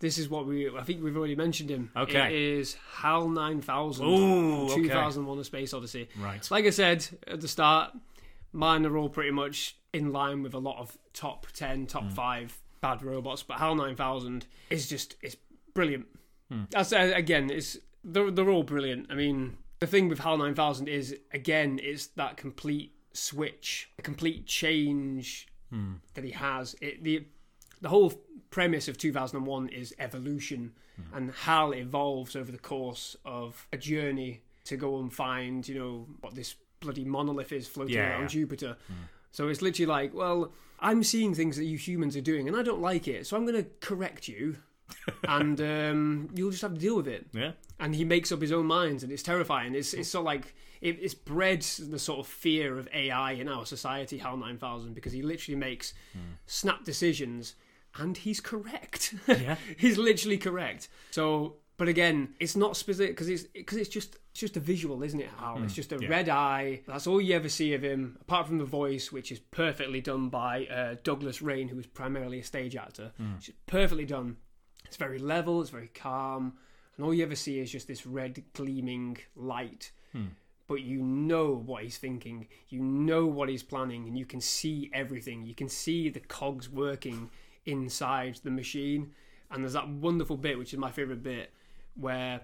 [0.03, 0.69] this is what we.
[0.69, 1.91] I think we've already mentioned him.
[1.97, 2.27] Okay.
[2.27, 4.07] It is HAL nine thousand.
[4.07, 4.75] Ooh, okay.
[4.75, 6.09] two thousand one: A Space Odyssey.
[6.19, 6.47] Right.
[6.51, 7.93] Like I said at the start,
[8.53, 12.09] mine are all pretty much in line with a lot of top ten, top Hmm.
[12.11, 13.43] five bad robots.
[13.43, 15.37] But HAL nine thousand is just it's
[15.73, 16.07] brilliant.
[16.51, 16.65] Hmm.
[16.71, 19.07] That's uh, again, it's they're they're all brilliant.
[19.11, 24.03] I mean, the thing with HAL nine thousand is again, it's that complete switch, a
[24.03, 25.95] complete change Hmm.
[26.15, 26.75] that he has.
[26.83, 27.25] It the
[27.83, 28.12] the whole
[28.51, 31.16] premise of 2001 is evolution Hmm.
[31.16, 36.07] and HAL evolves over the course of a journey to go and find, you know,
[36.21, 38.27] what this bloody monolith is floating Yeah, around yeah.
[38.29, 38.77] Jupiter.
[39.31, 42.62] So it's literally like, well, I'm seeing things that you humans are doing and I
[42.62, 44.57] don't like it, so I'm going to correct you.
[45.27, 47.27] and um, you'll just have to deal with it.
[47.33, 47.53] Yeah.
[47.81, 49.75] And he makes up his own minds, and it's terrifying.
[49.75, 53.49] It's it's sort of like it, it's bred the sort of fear of AI in
[53.49, 55.95] our society, HAL nine thousand, because he literally makes
[56.45, 57.55] snap decisions,
[57.98, 59.14] and he's correct.
[59.26, 59.57] Yeah.
[59.76, 60.88] he's literally correct.
[61.11, 65.02] So, but again, it's not specific because it's because it's just it's just a visual,
[65.02, 65.28] isn't it?
[65.38, 65.62] Hal?
[65.62, 66.09] It's mm, just a yeah.
[66.09, 66.81] red eye.
[66.87, 70.28] That's all you ever see of him, apart from the voice, which is perfectly done
[70.28, 73.12] by uh, Douglas Rain, who is primarily a stage actor.
[73.20, 73.38] Mm.
[73.38, 74.37] It's perfectly done.
[74.85, 75.61] It's very level.
[75.61, 76.55] It's very calm,
[76.96, 79.92] and all you ever see is just this red gleaming light.
[80.12, 80.26] Hmm.
[80.68, 82.46] But you know what he's thinking.
[82.68, 85.44] You know what he's planning, and you can see everything.
[85.44, 87.31] You can see the cogs working
[87.66, 89.12] inside the machine.
[89.51, 91.53] And there's that wonderful bit, which is my favorite bit,
[91.94, 92.40] where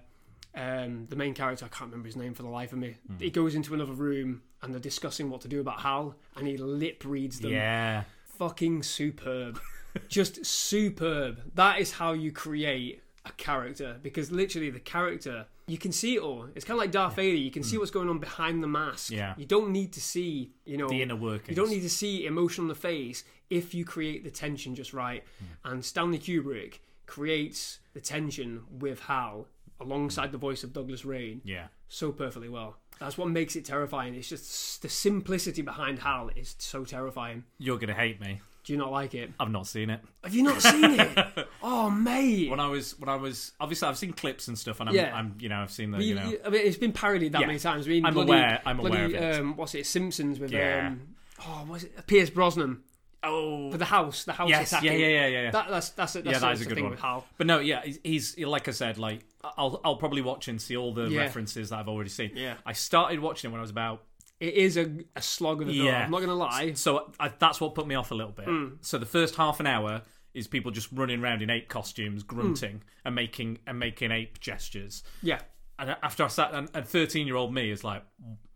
[0.55, 3.29] um, the main character, I can't remember his name for the life of me, he
[3.29, 7.03] goes into another room and they're discussing what to do about Hal, and he lip
[7.05, 7.51] reads them.
[7.51, 8.03] Yeah.
[8.37, 9.59] Fucking superb.
[10.07, 11.41] Just superb.
[11.55, 16.21] That is how you create a character because literally the character you can see it
[16.21, 16.47] all.
[16.55, 17.37] It's kind of like Darth Vader.
[17.37, 19.11] You can see what's going on behind the mask.
[19.11, 19.17] Mm.
[19.17, 19.33] Yeah.
[19.37, 21.49] You don't need to see, you know, The inner workings.
[21.49, 24.93] You don't need to see emotion on the face if you create the tension just
[24.93, 25.23] right.
[25.43, 25.71] Mm.
[25.71, 29.47] And Stanley Kubrick creates the tension with Hal
[29.79, 31.67] alongside the voice of Douglas Rain Yeah.
[31.87, 32.77] so perfectly well.
[32.99, 34.13] That's what makes it terrifying.
[34.13, 37.45] It's just the simplicity behind Hal is so terrifying.
[37.57, 38.41] You're gonna hate me.
[38.69, 39.31] Do you not like it?
[39.39, 39.99] I've not seen it.
[40.23, 41.47] Have you not seen it?
[41.63, 42.51] oh, mate.
[42.51, 45.11] When I was when I was obviously I've seen clips and stuff, and I'm, Yeah.
[45.11, 47.41] I'm you know I've seen the You- you know I mean, it's been parodied that
[47.41, 47.47] Yeah.
[47.47, 47.87] many times.
[47.87, 49.39] I mean, I'm bloody, aware- I'm bloody, aware of it.
[49.39, 49.87] Um, what's it?
[49.87, 50.89] Simpsons with Yeah.
[50.89, 51.15] um,
[51.47, 52.83] oh, was it Pierce Brosnan
[53.23, 54.25] oh for the house?
[54.25, 54.99] The house yes yeah attacking.
[54.99, 55.41] yeah yeah yeah.
[55.45, 55.49] yeah.
[55.51, 56.91] That, that's that's that's yeah, that is a good thing one.
[56.91, 57.25] with Hal.
[57.39, 60.77] But no, yeah, he's, he's like I said, like I'll I'll probably watch and see
[60.77, 61.21] all the Yeah.
[61.21, 62.33] references that I've already seen.
[62.35, 62.57] Yeah.
[62.67, 64.03] I started watching it when I was about
[64.39, 65.85] It is a, a slog of a film.
[65.85, 66.05] Yeah.
[66.05, 66.73] I'm not gonna lie.
[66.73, 68.45] so I, that's what put me off a little bit.
[68.45, 68.67] Hmm.
[68.81, 70.01] So the first half an hour
[70.33, 72.27] is people just running around in ape costumes, Hmm.
[72.35, 75.03] grunting and making and making ape gestures.
[75.21, 75.39] Yeah,
[75.77, 78.03] And after I sat, and and thirteen year old me is like,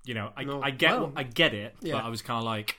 [0.05, 0.61] you know, I, No.
[0.61, 1.93] I get Well, I get it, yeah.
[1.95, 2.77] but I was kind of like.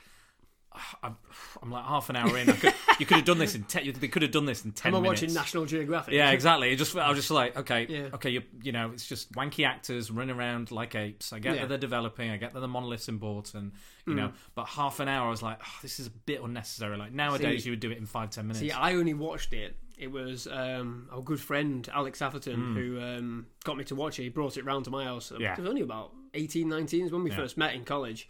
[1.03, 1.17] I'm,
[1.61, 2.49] I'm like half an hour in.
[2.49, 3.91] I could, you could have done this in ten.
[3.99, 5.21] They could have done this in 10 I'm not minutes.
[5.21, 6.13] watching National Geographic.
[6.13, 6.71] Yeah, exactly.
[6.71, 8.09] It just I was just like, okay, Yeah.
[8.13, 11.33] okay, you you know, it's just wanky actors running around like apes.
[11.33, 11.61] I get Yeah.
[11.61, 12.29] that they're developing.
[12.31, 13.53] I get that the monoliths important.
[13.55, 13.71] And
[14.07, 16.97] you know, but half an hour, I was like, oh, this is a bit unnecessary.
[16.97, 18.59] Like nowadays, See- you would do it in five ten minutes.
[18.59, 19.75] See, I only watched it.
[19.97, 24.23] It was um, our good friend Alex Atherton who um, got me to watch it.
[24.23, 25.31] He brought it round to my house.
[25.39, 25.53] Yeah.
[25.53, 27.37] It was only about 18, 19 is when we Yeah.
[27.37, 28.27] First met in college.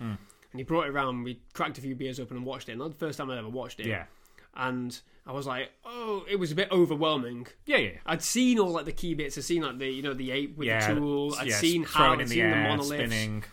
[0.56, 1.24] And he brought it around.
[1.24, 2.78] We cracked a few beers open and watched it.
[2.78, 3.88] Not the first time I'd ever watched it.
[3.88, 4.06] yeah,
[4.56, 7.48] And I was like, oh, it was a bit overwhelming.
[7.66, 7.90] yeah, yeah.
[8.06, 9.38] I'd seen all like the key bits.
[9.38, 11.36] I'd seen like the you know the ape with yeah, the tool.
[11.38, 12.88] I'd yeah, seen throwing how in I'd the seen the air, monoliths.
[12.88, 13.44] spinning.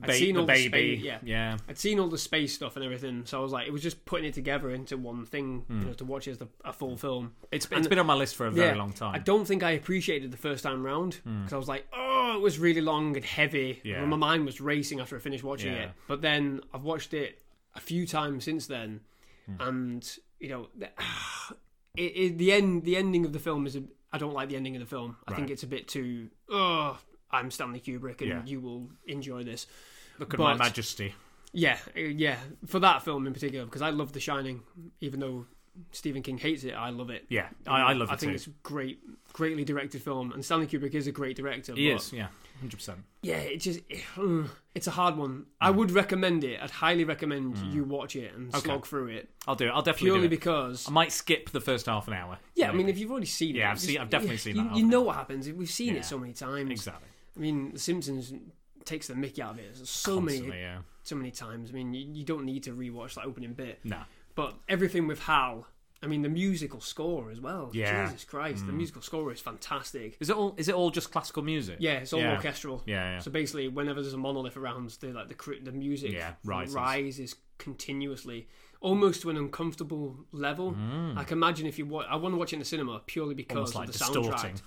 [0.00, 0.98] I'd Ba- seen the all the baby.
[1.00, 1.18] spa- yeah.
[1.24, 3.82] yeah, I'd seen all the space stuff and everything, so I was like, it was
[3.82, 5.80] just putting it together into one thing, Hmm.
[5.80, 7.32] you know, to watch as the, a full film.
[7.50, 9.14] It's it's been on my list for a very long time.
[9.14, 12.40] I don't think I appreciated the first time round because I was like, oh, it
[12.40, 13.80] was really long and heavy.
[13.82, 14.00] Yeah.
[14.00, 15.84] And my mind was racing after I finished watching Yeah.
[15.84, 15.90] it.
[16.06, 17.42] But then I've watched it
[17.74, 19.00] a few times since then,
[19.46, 19.60] Hmm.
[19.60, 20.86] and you know, the,
[21.96, 23.76] it, it, the end, the ending of the film is.
[23.76, 23.82] A,
[24.12, 25.16] I don't like the ending of the film.
[25.26, 26.28] I think it's a bit too.
[26.48, 26.98] Oh,
[27.30, 28.42] I'm Stanley Kubrick, and Yeah.
[28.44, 29.66] you will enjoy this.
[30.18, 31.14] Look at my majesty.
[31.52, 34.62] Yeah, uh, yeah, for that film in particular, because I love The Shining,
[35.00, 35.46] even though
[35.92, 37.24] Stephen King hates it, I love it.
[37.28, 38.34] Yeah, I, I love it I think too.
[38.36, 38.98] it's a great,
[39.32, 41.74] greatly directed film, and Stanley Kubrick is a great director.
[41.74, 42.28] He but is, yeah,
[42.60, 42.98] hundred percent.
[43.22, 43.80] Yeah, it just
[44.74, 45.46] it's a hard one.
[45.60, 46.60] I would recommend it.
[46.62, 48.64] I'd highly recommend you watch it and Okay.
[48.66, 49.70] slog through it I'll do it.
[49.70, 50.30] I'll definitely purely do it.
[50.30, 52.38] because I might skip the first half an hour.
[52.54, 54.56] yeah, I mean if you've already seen it, Yeah, I've just- seen- I've definitely seen
[54.56, 55.50] you, that You half know what happens.
[55.50, 56.00] We've seen Yeah.
[56.00, 56.70] it so many times.
[56.70, 57.07] exactly.
[57.38, 58.34] I mean, The Simpsons
[58.84, 60.78] takes the mickey out of it so Constantly, many, yeah.
[61.04, 61.70] so many times.
[61.70, 63.78] I mean, you, you don't need to rewatch that opening bit.
[63.84, 63.98] No.
[64.34, 65.66] But everything with Hal,
[66.02, 67.70] I mean, the musical score as well.
[67.72, 68.06] Yeah.
[68.06, 70.16] Jesus Christ, the musical score is fantastic.
[70.20, 70.54] Is it all?
[70.56, 71.76] Is it all just classical music?
[71.80, 72.34] Yeah, it's all Yeah.
[72.36, 72.82] orchestral.
[72.86, 73.18] Yeah, yeah.
[73.18, 76.74] So basically, whenever there's a monolith around, the like the the music Yeah, rises.
[76.74, 78.46] rises continuously,
[78.80, 80.76] almost to an uncomfortable level.
[81.16, 81.96] I can imagine if you.
[81.96, 83.74] I want to watch it in the cinema purely because Mm.
[83.74, 84.30] Almost like of the soundtrack.
[84.30, 84.60] distorting.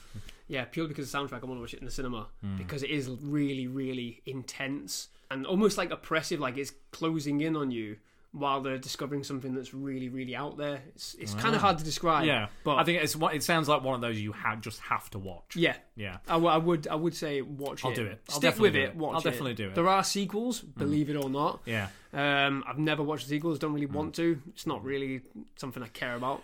[0.51, 1.41] Yeah, purely because of the soundtrack.
[1.43, 2.57] I want to watch it in the cinema Hmm.
[2.57, 6.39] because it is really, really intense and almost like oppressive.
[6.39, 7.97] Like it's closing in on you
[8.33, 10.81] while they're discovering something that's really, really out there.
[10.95, 12.25] It's it's kind of hard to describe.
[12.25, 15.09] Yeah, but I think it's it sounds like one of those you ha- just have
[15.11, 15.55] to watch.
[15.55, 15.75] yeah.
[15.95, 16.17] Yeah.
[16.27, 17.95] I, w- I would I would say watch I'll it.
[17.95, 18.21] do it.
[18.29, 18.83] I'll Stick with do it.
[18.89, 18.95] it.
[18.95, 19.23] Watch I'll it.
[19.23, 19.69] definitely do it.
[19.69, 19.75] Hmm.
[19.75, 21.61] There are sequels, believe it or not.
[21.65, 21.87] Yeah.
[22.13, 23.57] Um, I've never watched the sequels.
[23.59, 23.93] Don't really Hmm.
[23.95, 24.41] want to.
[24.49, 25.21] It's not really
[25.57, 26.43] something I care about.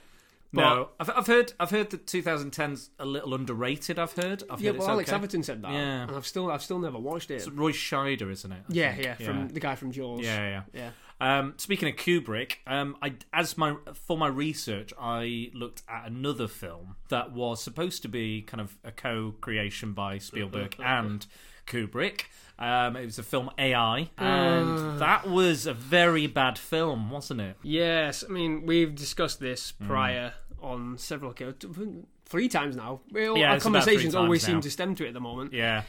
[0.52, 4.00] No, I've, I've heard I've heard that 2010's a little underrated.
[4.00, 4.44] I've heard.
[4.50, 5.16] I've Yeah, heard well, Alex okay.
[5.16, 6.04] Everton said that, Yeah.
[6.04, 7.36] and I've still I've still never watched it.
[7.36, 8.64] It's Roy Scheider, isn't it?
[8.70, 10.22] I yeah, yeah, from the guy from Jaws.
[10.22, 10.62] yeah, yeah.
[10.74, 10.90] yeah.
[11.20, 16.48] Um, speaking of Kubrick, um, I as my for my research, I looked at another
[16.48, 21.26] film that was supposed to be kind of a co-creation by Spielberg and
[21.68, 22.22] Kubrick.
[22.60, 27.56] Um, it was a film AI, and that was a very bad film, wasn't it?
[27.62, 29.88] Yes, I mean we've discussed this Hmm.
[29.88, 32.06] prior on several occasions.
[32.26, 33.02] Three times now.
[33.12, 34.54] Well, Yeah, our it's about three conversations always now.
[34.56, 35.54] seem to stem to it at the moment.
[35.54, 35.84] Yeah,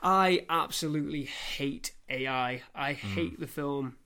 [0.00, 2.62] I absolutely hate AI.
[2.74, 3.96] I hate the film.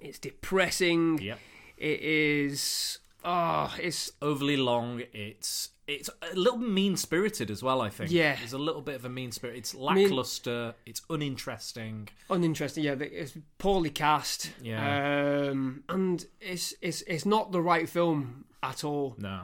[0.00, 1.18] It's depressing.
[1.18, 1.24] Hmm.
[1.24, 1.38] yep.
[1.76, 3.00] It is.
[3.22, 5.02] Oh, it's Overly long.
[5.12, 7.80] It's it's a little mean spirited as well.
[7.80, 8.10] I think.
[8.10, 8.36] Yeah.
[8.36, 9.56] there's a little bit of a mean spirit.
[9.56, 10.74] It's lackluster.
[10.84, 12.08] it's uninteresting.
[12.28, 12.84] uninteresting.
[12.84, 14.50] Yeah, it's poorly cast.
[14.60, 15.48] Yeah.
[15.50, 19.14] um, and it's it's it's not the right film at all.
[19.18, 19.42] No.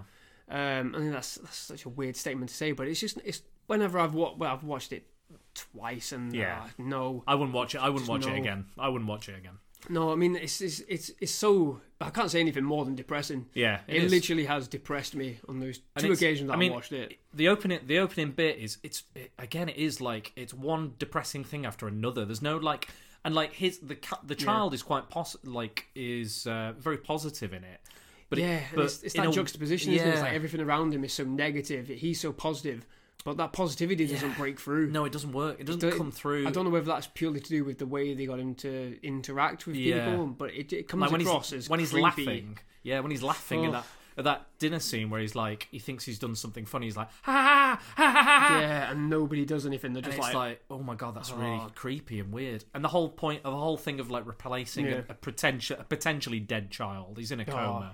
[0.49, 3.43] Um, I think that's that's such a weird statement to say, but it's just it's
[3.67, 5.07] whenever I've wa- well, I've watched it
[5.55, 6.63] twice and Yeah.
[6.65, 7.79] uh, no, I wouldn't watch it.
[7.83, 8.33] I wouldn't watch no.
[8.35, 8.67] it again.
[8.79, 9.59] I wouldn't watch it again.
[9.89, 10.13] no.
[10.13, 13.47] I mean, it's it's it's, it's so I can't say anything more than depressing.
[13.55, 17.19] Yeah, it literally has depressed me on those two occasions I I, mean, watched it.
[17.35, 19.69] The opening, the opening bit is it's it, again.
[19.69, 22.25] It is like it's one depressing thing after another.
[22.25, 22.89] There's no like,
[23.25, 27.65] and like his the the child is quite pos like is uh, very positive in
[27.65, 27.81] it.
[28.29, 29.93] But yeah, and but it's, it's that a- juxtaposition.
[29.93, 30.13] Isn't it?
[30.13, 31.89] It's like everything around him is so negative.
[31.89, 32.87] He's so positive,
[33.25, 34.89] but that positivity doesn't break through.
[34.91, 35.61] No, it doesn't work.
[35.61, 36.47] It doesn't Don't- come through.
[36.47, 38.99] I don't know whether that's purely to do with the way they got him to
[39.03, 40.11] interact with Yeah.
[40.11, 42.03] people, but it, it comes like when across he's as when he's creepy.
[42.05, 42.59] laughing.
[42.83, 43.73] Yeah, when he's laughing in Oh.
[43.73, 46.85] that at that dinner scene where he's like he thinks he's done something funny.
[46.87, 48.59] He's like ha ha ha ha ha.
[48.61, 49.95] Yeah, and nobody does anything.
[49.95, 51.71] They're just like, like, oh my god, that's really Oh.
[51.75, 52.65] creepy and weird.
[52.75, 55.01] And the whole point of the whole thing of like replacing Yeah.
[55.09, 57.17] a, a potential, a potentially dead child.
[57.17, 57.91] He's in a Oh.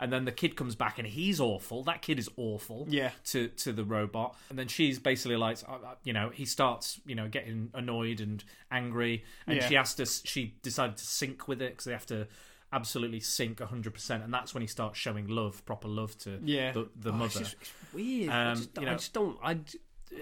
[0.00, 1.82] And then the kid comes back and he's awful.
[1.84, 2.86] That kid is awful.
[2.88, 3.10] Yeah.
[3.26, 7.00] To to the robot, and then she's basically like, uh, uh, you know, he starts,
[7.06, 9.68] you know, getting annoyed and angry, and Yeah.
[9.68, 10.06] she has to.
[10.06, 12.26] She decided to sync with it because they have to.
[12.74, 16.88] Absolutely sync 100%, and that's when he starts showing love, proper love to yeah, the,
[16.96, 17.26] the Oh, mother.
[17.26, 18.30] It's, just, it's weird.
[18.30, 19.38] I, Um, just, you know- I just don't.
[19.42, 19.58] I,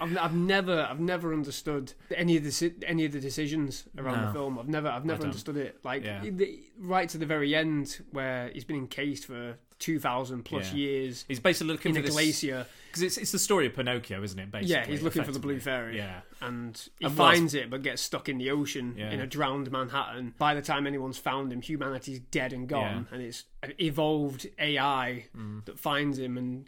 [0.01, 4.27] I've, I've never, I've never understood any of the any of the decisions around No.
[4.27, 4.59] the film.
[4.59, 5.79] I've never, I've never understood it.
[5.85, 6.23] Like Yeah.
[6.23, 10.77] the, right to the very end, where he's been encased for two thousand plus Yeah.
[10.77, 12.67] years He's basically looking in for a this glacier.
[12.89, 14.51] because it's it's the story of Pinocchio, isn't it?
[14.51, 15.97] Basically, Yeah, he's looking for the blue fairy.
[15.97, 19.11] Yeah, and he And finds it but gets stuck in the ocean Yeah.
[19.11, 20.35] in a drowned Manhattan.
[20.39, 25.27] By the time anyone's found him, humanity's dead and gone, and it's an evolved AI
[25.37, 25.65] Mm.
[25.65, 26.67] that finds him and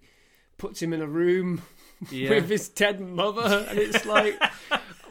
[0.56, 1.62] puts him in a room
[2.10, 2.30] yeah.
[2.30, 4.40] with his dead mother, and it's like.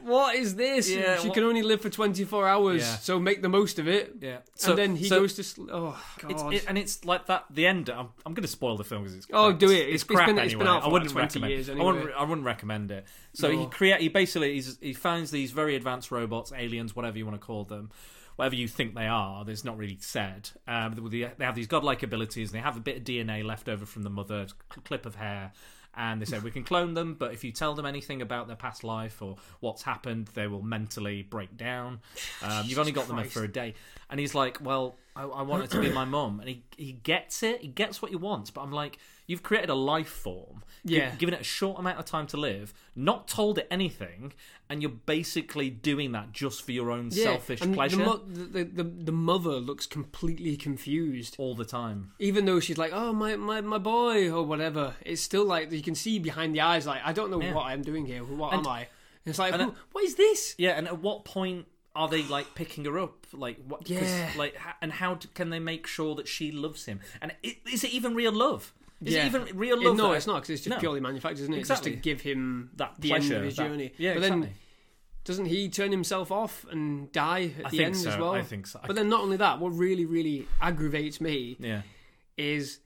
[0.04, 0.90] What is this?
[0.90, 2.96] Yeah, she what- can only live for 24 hours, Yeah.
[2.98, 4.16] so make the most of it.
[4.20, 4.38] yeah.
[4.66, 5.44] and then he so goes to.
[5.44, 6.54] Sl- oh, It's, God.
[6.56, 7.46] it, and it's like that.
[7.52, 7.88] The end.
[7.90, 9.28] I'm, I'm going to spoil the film because it's.
[9.32, 9.74] Oh, do it.
[9.74, 11.52] It's, It's- it's crap been- it's been out for I wouldn't like 20 recommend.
[11.54, 12.16] years I wouldn't.
[12.16, 13.06] I wouldn't recommend it.
[13.34, 14.02] So he create.
[14.02, 17.64] He basically he's, he finds these very advanced robots, aliens, whatever you want to call
[17.66, 17.92] them.
[18.38, 20.50] Whatever you think they are, there's not really said.
[20.68, 22.50] Um, they have these godlike abilities.
[22.52, 25.14] And they have a bit of DNA left over from the mother, a clip of
[25.16, 25.52] hair,
[25.96, 28.56] and they said we can clone them, but if you tell them anything about their
[28.56, 32.00] past life or what's happened, they will mentally break down.
[32.42, 33.74] Um, you've only got them for a day,
[34.10, 36.94] and he's like, "Well, I, I want it to be my mum," and he he
[36.94, 38.98] gets it, he gets what he wants, but I'm like,
[39.28, 41.16] "You've created a life form, Yeah.
[41.16, 44.34] given it a short amount of time to live, not told it anything,
[44.70, 48.64] and you're basically doing that just for your own selfish and pleasure The, mo- the,
[48.64, 51.36] the, the mother looks completely confused.
[51.38, 55.22] all the time." even though she's like, "Oh my, my, my boy" or whatever, it's
[55.22, 57.54] still like you can see behind the eyes, like I don't know Yeah.
[57.54, 58.24] what I'm doing here.
[58.24, 58.80] What And- am I?
[59.24, 60.56] And it's like, and who, what is this?
[60.58, 63.28] Yeah, and at what point are they like picking her up?
[63.34, 63.90] Like what?
[63.90, 64.32] Yeah.
[64.38, 67.00] Like, and how can they make sure that she loves him?
[67.22, 68.74] And is it even real love?
[69.04, 69.24] Is Yeah.
[69.24, 69.98] it even real love?
[69.98, 70.80] no, it's not because it's just No.
[70.80, 71.60] purely manufactured, isn't it?
[71.60, 71.92] Exactly.
[71.92, 73.94] Just to give him That the pleasure end of his that- journey.
[73.98, 74.42] Yeah, but exactly.
[74.48, 74.56] then
[75.24, 78.10] doesn't he turn himself off and die at I the end so.
[78.10, 78.32] as well?
[78.34, 78.80] I think so.
[78.86, 81.82] But then not only that, what really, really aggravates me yeah,
[82.38, 82.80] is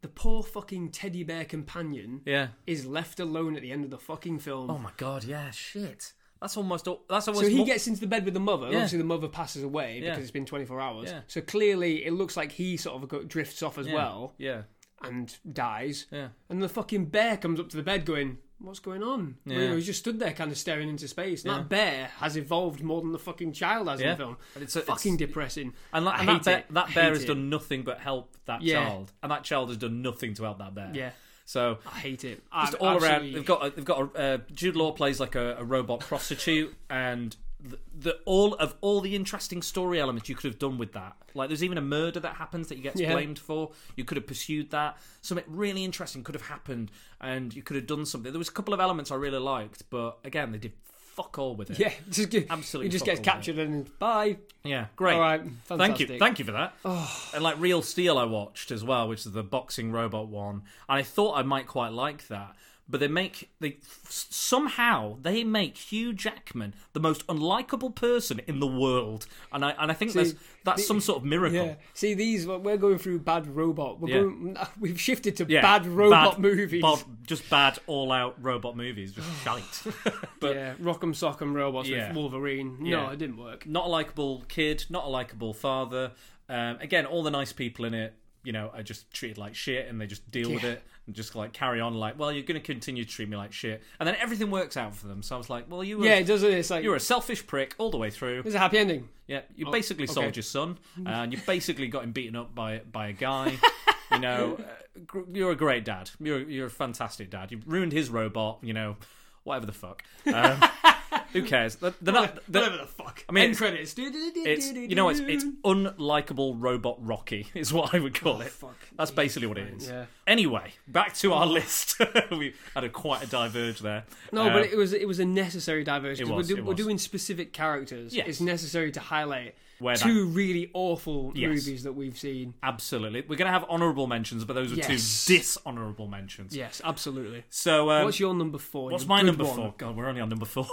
[0.00, 2.48] the poor fucking teddy bear companion yeah.
[2.66, 4.70] is left alone at the end of the fucking film.
[4.70, 6.12] Oh my god, yeah, shit.
[6.42, 6.86] That's almost.
[6.88, 7.46] all- That's almost.
[7.46, 8.66] So he more- gets into the bed with the mother.
[8.66, 8.74] Yeah.
[8.74, 10.10] Obviously, the mother passes away Yeah.
[10.10, 11.08] because it's been 24 hours.
[11.10, 11.20] Yeah.
[11.28, 14.62] So clearly, it looks like he sort of drifts off as yeah, well Yeah,
[15.02, 16.06] and dies.
[16.10, 16.28] yeah.
[16.50, 19.38] And the fucking bear comes up to the bed going, What's going on?
[19.44, 19.58] Yeah.
[19.58, 21.42] You know, he's just stood there kind of staring into space.
[21.42, 21.58] And Yeah.
[21.58, 24.36] that bear has evolved more than the fucking child has in the film.
[24.54, 25.74] And it's a- fucking it's- depressing.
[25.92, 27.26] And, and that, bear, that bear has it.
[27.26, 28.84] done nothing but help that Yeah.
[28.84, 30.92] child, and that child has done nothing to help that bear.
[30.94, 31.10] Yeah.
[31.44, 32.42] So I hate it.
[32.62, 35.34] just I- all around, they've got a, they've got a, uh, Jude Law plays like
[35.34, 40.34] a, a robot prostitute, and the, the all of all the interesting story elements you
[40.34, 41.16] could have done with that.
[41.34, 43.12] Like there's even a murder that happens that he gets Yeah.
[43.12, 43.70] blamed for.
[43.96, 44.96] You could have pursued that.
[45.20, 48.32] Something really interesting could have happened, and you could have done something.
[48.32, 50.72] There was a couple of elements I really liked, but again, they did
[51.12, 51.78] fuck all with it.
[51.78, 54.38] Yeah, just get, Absolutely He just gets captured and bye.
[54.64, 55.14] yeah, great.
[55.14, 55.78] All right, fantastic.
[55.78, 56.74] Thank you, thank you for that.
[56.84, 57.30] Oh.
[57.34, 60.98] And like Real Steel, I watched as well, which is the boxing robot one, and
[60.98, 62.54] I thought I might quite like that.
[62.92, 63.78] But they make they
[64.08, 69.90] somehow they make Hugh Jackman the most unlikable person in the world, and I and
[69.90, 71.56] I think See, that's that's the- some sort of miracle.
[71.66, 71.74] Yeah.
[71.94, 73.98] See, these we're going through bad robot.
[74.00, 74.20] We're Yeah.
[74.20, 74.56] going.
[74.80, 76.82] We've shifted to Yeah, bad robot bad- movies.
[76.82, 79.82] bad- just bad all-out robot movies, just shite.
[80.40, 82.08] but yeah, Rock'em Sock'em robots Yeah.
[82.08, 82.76] with Wolverine.
[82.80, 83.12] No, Yeah.
[83.12, 83.66] it didn't work.
[83.66, 86.12] not a likable kid, not a likable father.
[86.48, 89.88] Um, again, all the nice people in it, you know, are just treated like shit,
[89.88, 91.94] and they just deal with it and just like carry on.
[91.94, 94.76] Like, well, you're going to continue to treat me like shit, and then everything works
[94.76, 95.22] out for them.
[95.22, 96.42] So I was like, well, you were, Yeah, it does.
[96.42, 98.42] It's like you were a selfish prick all the way through.
[98.42, 99.08] there's a happy ending.
[99.26, 100.12] Yeah, you Oh, basically okay.
[100.12, 103.56] sold your son, and you basically got him beaten up by by a guy.
[104.12, 106.10] you know, uh, gr- you're a great dad.
[106.20, 107.50] You're you're a fantastic dad.
[107.50, 108.58] You've ruined his robot.
[108.62, 108.96] You know,
[109.44, 110.02] whatever the fuck.
[110.26, 110.62] Um,
[111.32, 111.76] who cares?
[111.76, 112.38] They're, they're not.
[112.48, 113.24] they're- Whatever the fuck.
[113.28, 113.94] I mean, End it's- credits.
[113.96, 118.46] it's you know it's it's unlikable robot Rocky is what I would call it.
[118.62, 118.76] Oh, fuck.
[118.96, 119.88] That's basically what it is.
[119.88, 120.06] Yeah.
[120.26, 121.96] Anyway, back to our list.
[122.30, 124.04] we had a quite a diverge there.
[124.32, 126.28] No, Uh, but it was it was a necessary diversion.
[126.28, 128.14] it was, we're, do, it we're doing specific characters.
[128.14, 128.28] Yes.
[128.28, 131.48] It's necessary to highlight where that Two really awful Yes.
[131.48, 132.54] movies that we've seen.
[132.62, 135.26] absolutely we're going to have honourable mentions, but those are Yes.
[135.26, 136.56] two dishonourable mentions.
[136.56, 137.44] Yes, absolutely.
[137.50, 138.90] So um, What's your number four?
[138.90, 139.56] what's Your my number one.
[139.56, 139.74] four?
[139.76, 140.66] God, we're only on number four.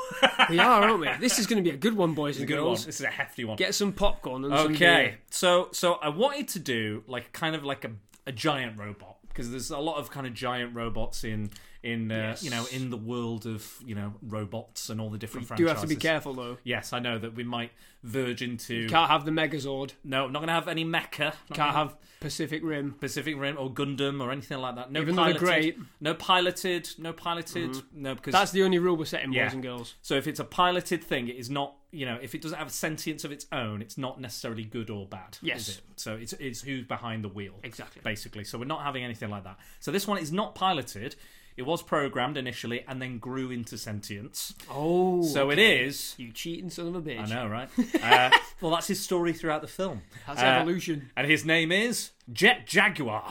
[0.50, 1.10] We are, aren't we?
[1.20, 2.66] This is going to be a good one, boys and Good one.
[2.66, 2.86] girls.
[2.86, 3.58] This is a hefty one.
[3.58, 7.64] Get some popcorn and some Okay, so so I wanted to do like kind of
[7.64, 7.92] like a,
[8.28, 11.50] a giant robot because there's a lot of kind of giant robots in
[11.82, 12.44] in uh, Yes.
[12.44, 15.72] you know in the world of you know robots and all the different Do franchises.
[15.82, 16.58] have to be careful though.
[16.64, 17.72] Yes, I know that we might
[18.04, 18.88] verge into.
[18.90, 19.92] Can't have the Megazord.
[20.04, 21.20] No, I'm not going to have any mecha.
[21.20, 22.96] not Can't have Pacific Rim.
[23.00, 24.92] Pacific Rim or Gundam or anything like that.
[24.92, 25.42] No Even piloted.
[25.42, 25.76] great.
[25.76, 25.84] Mm-hmm.
[26.02, 26.90] No piloted.
[26.98, 27.78] No piloted.
[27.94, 29.96] No because That's the only rule we're setting, boys and girls.
[30.02, 32.68] So if it's a piloted thing, it is not, you know, if it doesn't have
[32.68, 35.38] a sentience of its own, it's not necessarily good or bad.
[35.42, 35.68] Yes.
[35.70, 35.84] Is it?
[35.98, 37.56] So it's it's who's behind the wheel.
[37.64, 38.02] Exactly.
[38.04, 38.44] Basically.
[38.44, 39.58] So we're not having anything like that.
[39.80, 41.16] So this one is not piloted.
[41.60, 44.54] It was programmed initially and then grew into sentience.
[44.72, 46.16] Oh, So it is.
[46.18, 47.20] you cheating son of a bitch.
[47.20, 47.68] I know, right?
[48.02, 48.30] uh,
[48.62, 50.02] well, that's his story throughout the film.
[50.26, 51.12] That's Uh, evolution.
[51.18, 53.30] And his name is Jet Jaguar.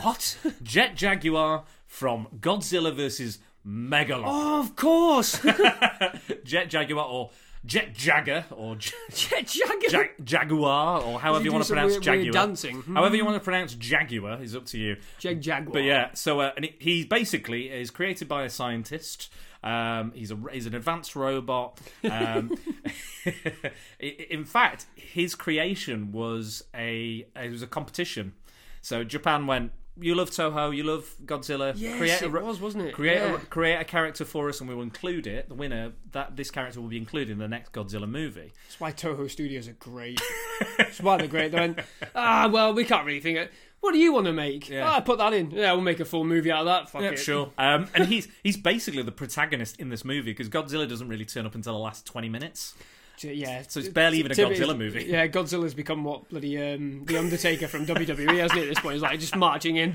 [0.00, 0.38] What?
[0.62, 4.22] Jet Jaguar from Godzilla versus Megalon.
[4.24, 5.38] oh, of course.
[6.44, 7.30] Jet Jaguar or
[7.64, 9.90] Jet Jagger or J- Jet Jagger.
[9.90, 12.22] Ja- Jaguar or however you, do want to pronounce weird- Jaguar.
[12.22, 12.76] weird dancing.
[12.82, 12.94] Hmm.
[12.96, 14.96] However you want to pronounce Jaguar is up to you.
[15.18, 15.72] Jag Jaguar.
[15.72, 19.32] But yeah, so uh, and he, he basically is created by a scientist.
[19.64, 21.80] Um, he's a he's an advanced robot.
[22.08, 22.56] Um,
[24.00, 28.34] in fact, his creation was a it was a competition.
[28.82, 29.72] So Japan went.
[29.98, 30.76] You love Toho.
[30.76, 31.72] You love Godzilla.
[31.76, 32.94] Yes, create a, it was, wasn't it?
[32.94, 33.36] Create Yeah.
[33.36, 35.48] a, create a character for us, and we will include it.
[35.48, 38.52] The winner that this character will be included in the next Godzilla movie.
[38.66, 40.20] That's why Toho Studios are great.
[40.78, 41.52] That's why they're great.
[41.52, 41.78] They went,
[42.14, 43.52] ah, well, we can't really think it.
[43.80, 44.68] What do you want to make?
[44.68, 44.86] Yeah.
[44.88, 45.50] Ah, put that in.
[45.50, 46.90] Yeah, we'll make a full movie out of that.
[46.90, 47.18] Fuck Yeah, it.
[47.18, 47.52] sure.
[47.56, 51.46] Um, and he's he's basically the protagonist in this movie because Godzilla doesn't really turn
[51.46, 52.74] up until the last twenty minutes.
[53.24, 53.62] Yeah.
[53.68, 55.04] So it's barely even a Godzilla movie.
[55.04, 58.62] Yeah, Godzilla's become what bloody um, the Undertaker from WWE, hasn't it?
[58.64, 59.94] At this point, he's like just marching in.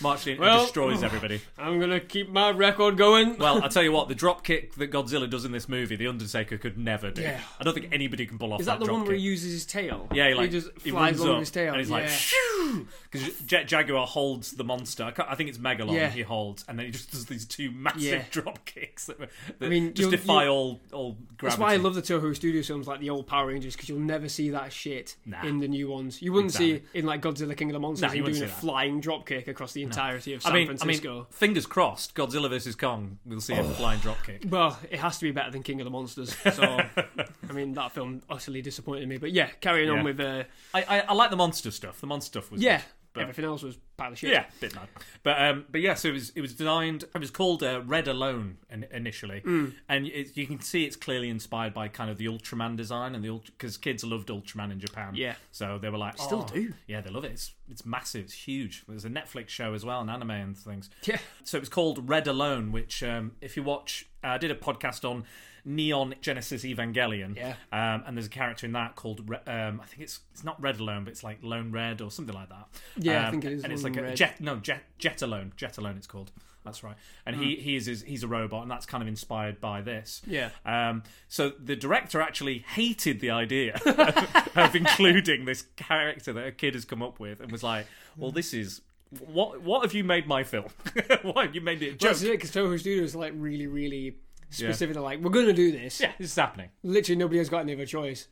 [0.00, 1.40] Marching in Well- and destroys everybody.
[1.58, 3.36] I'm gonna keep my record going.
[3.38, 6.06] Well, I'll tell you what, the drop kick that Godzilla does in this movie, The
[6.08, 7.22] Undertaker could never do.
[7.22, 7.40] Yeah.
[7.60, 9.52] I don't think anybody can pull off is that the drop one where he uses
[9.52, 10.08] his tail?
[10.12, 11.72] Yeah, he like just flies runs along his tail.
[11.72, 11.96] and he's yeah.
[11.96, 12.86] like shoo!
[13.10, 15.04] because Jet Jaguar holds the monster.
[15.04, 16.10] I, I think it's Megalon Yeah.
[16.10, 18.24] he holds, and then he just does these two massive Yeah.
[18.30, 21.42] drop kicks that, that I mean, just defy all all gravity.
[21.42, 23.98] That's why I love the Toho Studios films like the old Power Rangers because you'll
[23.98, 25.42] never see that shit Nah.
[25.42, 26.20] in the new ones.
[26.20, 26.80] You wouldn't Exactly.
[26.92, 28.54] see in like Godzilla King of the Monsters Nah, you him wouldn't doing a see
[28.54, 28.60] that.
[28.60, 31.14] flying dropkick across the entirety of I San mean, I Francisco.
[31.14, 32.14] mean, fingers crossed.
[32.14, 34.44] Godzilla versus Kong, we'll see a flying drop kick.
[34.50, 36.36] well, it has to be better than King of the Monsters.
[36.52, 36.62] So,
[37.48, 39.16] I mean, that film utterly disappointed me.
[39.16, 39.98] But yeah, carrying Yeah.
[39.98, 40.44] on with uh,
[40.74, 42.00] I, I I like the monster stuff.
[42.02, 42.84] The monster stuff was yeah, good,
[43.14, 44.30] but- everything else was pile of shit.
[44.30, 44.88] Yeah, bit mad.
[45.22, 47.04] But um, but yeah, so it was it was designed.
[47.14, 49.74] It was called uh, Red Alone in, initially, Mm.
[49.88, 53.22] and it, you can see it's clearly inspired by kind of the Ultraman design and
[53.24, 55.14] the because kids loved Ultraman in Japan.
[55.14, 55.34] Yeah.
[55.50, 56.72] so they were like, Still "Oh." do.
[56.86, 57.32] Yeah, they love it.
[57.32, 58.24] It's it's massive.
[58.24, 58.84] It's huge.
[58.88, 60.90] There's a Netflix show as well, an anime and things.
[61.04, 61.18] Yeah.
[61.44, 64.54] So it was called Red Alone, which um, if you watch, uh, I did a
[64.54, 65.24] podcast on
[65.64, 67.36] Neon Genesis Evangelion.
[67.36, 67.54] Yeah.
[67.72, 70.80] Um, and there's a character in that called um, I think it's it's not Red
[70.80, 72.68] Alone, but it's like Lone Red or something like that.
[72.96, 75.52] Yeah, I Um, think it is And it's like a jet no jet jet alone
[75.56, 76.32] jet alone it's called.
[76.64, 76.94] That's right.
[77.26, 80.22] And he he is, is he's a robot, and that's kind of inspired by this.
[80.26, 80.50] Yeah.
[80.64, 83.80] Um, so the director actually hated the idea
[84.54, 87.86] of including this character that a kid has come up with, and was like,
[88.16, 88.80] "Well, this is
[89.18, 90.68] what what have you made my film?
[91.22, 94.18] Why have you made it a joke?" Because Toho Studios like really, really
[94.52, 94.94] specific.
[94.94, 96.00] They're like, we're going to do this.
[96.00, 96.68] Yeah, this is happening.
[96.82, 98.28] Literally, nobody has got any other choice.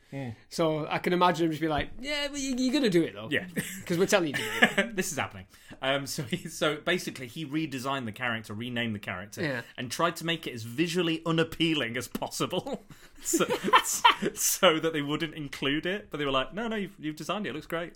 [0.49, 3.03] So I can imagine him just be like, yeah, but you, you're going to do
[3.03, 3.29] it though.
[3.31, 3.47] Yeah.
[3.81, 4.49] Because we're telling you to do
[4.83, 4.97] it.
[4.97, 5.47] this is happening.
[5.83, 9.63] Um, so he, so basically, he redesigned the character, renamed the character, Yeah.
[9.77, 12.85] and tried to make it as visually unappealing as possible,
[13.23, 13.47] so,
[14.35, 16.09] so that they wouldn't include it.
[16.11, 17.51] But they were like, "No, no, you've, you've designed it.
[17.51, 17.95] It looks great."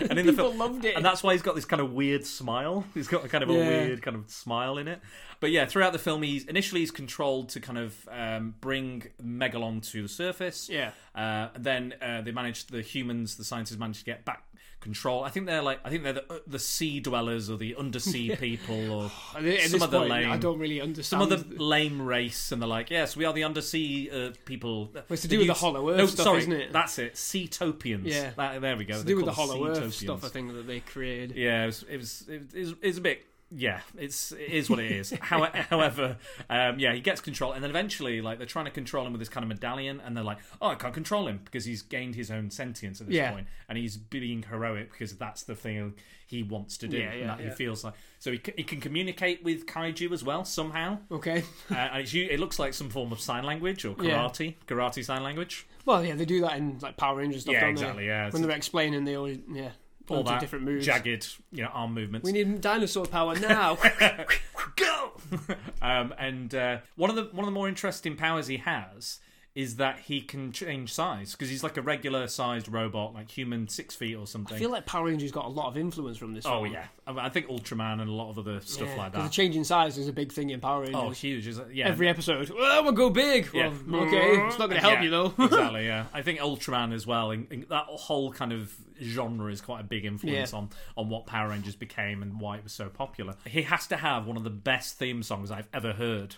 [0.00, 0.96] and in the People film, loved it.
[0.96, 2.84] and that's why he's got this kind of weird smile.
[2.94, 5.00] He's got a kind of a weird kind of smile in it.
[5.44, 9.86] But yeah, throughout the film, he's initially he's controlled to kind of um, bring Megalon
[9.90, 10.70] to the surface.
[10.70, 10.92] Yeah.
[11.14, 14.44] Uh, and then uh, they managed the humans, the scientists managed to get back
[14.80, 15.22] control.
[15.22, 18.34] I think they're like I think they're the, uh, the sea dwellers or the undersea
[18.40, 19.10] people or
[19.68, 20.30] some other point, lame.
[20.30, 23.44] I don't really understand some other lame race, and they're like, yes, we are the
[23.44, 24.92] undersea uh, people.
[25.10, 26.72] it's to do with the Hollow Earth no, stuff, sorry, isn't it?
[26.72, 27.16] That's it.
[27.16, 28.04] Seatopians.
[28.06, 28.30] Yeah.
[28.34, 28.94] That- there we go.
[28.94, 31.36] It's to do with the Hollow Earth stuff, I think, that they created.
[31.36, 33.26] Yeah, it was, it was, it was, it was a bit
[33.56, 35.10] yeah, it's it is what it is.
[35.20, 36.16] How, however,
[36.50, 39.20] um, yeah, he gets control, and then eventually, like they're trying to control him with
[39.20, 42.14] this kind of medallion, and they're like, "Oh, I can't control him because he's gained
[42.14, 43.30] his own sentience at this Yeah.
[43.32, 45.94] point, and he's being heroic because that's the thing
[46.26, 47.94] he wants to do, Yeah, yeah, and that he feels like.
[48.18, 51.44] So he, he can communicate with kaiju as well somehow, Okay.
[51.70, 55.22] uh, and it's, it looks like some form of sign language or karate, karate sign
[55.22, 55.66] language.
[55.84, 57.52] Well, yeah, they do that in like Power Rangers stuff.
[57.52, 58.08] Yeah, don't exactly, They?
[58.08, 58.30] yeah.
[58.30, 59.72] When they're explaining, they always yeah.
[60.08, 60.84] All that different moves.
[60.84, 62.24] jagged, you know, arm movements.
[62.26, 63.78] We need dinosaur power now.
[64.76, 65.12] go.
[65.82, 69.20] um, and uh, one of the one of the more interesting powers he has
[69.54, 73.68] is that he can change size because he's like a regular sized robot, like human,
[73.68, 74.56] six feet or something.
[74.56, 76.44] I feel like Power Rangers got a lot of influence from this.
[76.44, 76.72] oh film.
[76.72, 79.22] yeah, I, mean, I think Ultraman and a lot of other stuff Yeah, like that.
[79.22, 80.96] The changing size is a big thing in Power Rangers.
[81.00, 81.46] oh, huge!
[81.46, 83.48] Is yeah, Every episode, well, we'll go big.
[83.54, 83.72] Yeah.
[83.86, 85.34] Well, okay, it's not going to help Yeah, you though.
[85.44, 85.86] exactly.
[85.86, 87.30] Yeah, I think Ultraman as well.
[87.30, 90.58] And, and that whole kind of genre is quite a big influence Yeah.
[90.58, 93.36] on on what Power Rangers became and why it was so popular.
[93.46, 96.34] He has to have one of the best theme songs I've ever heard.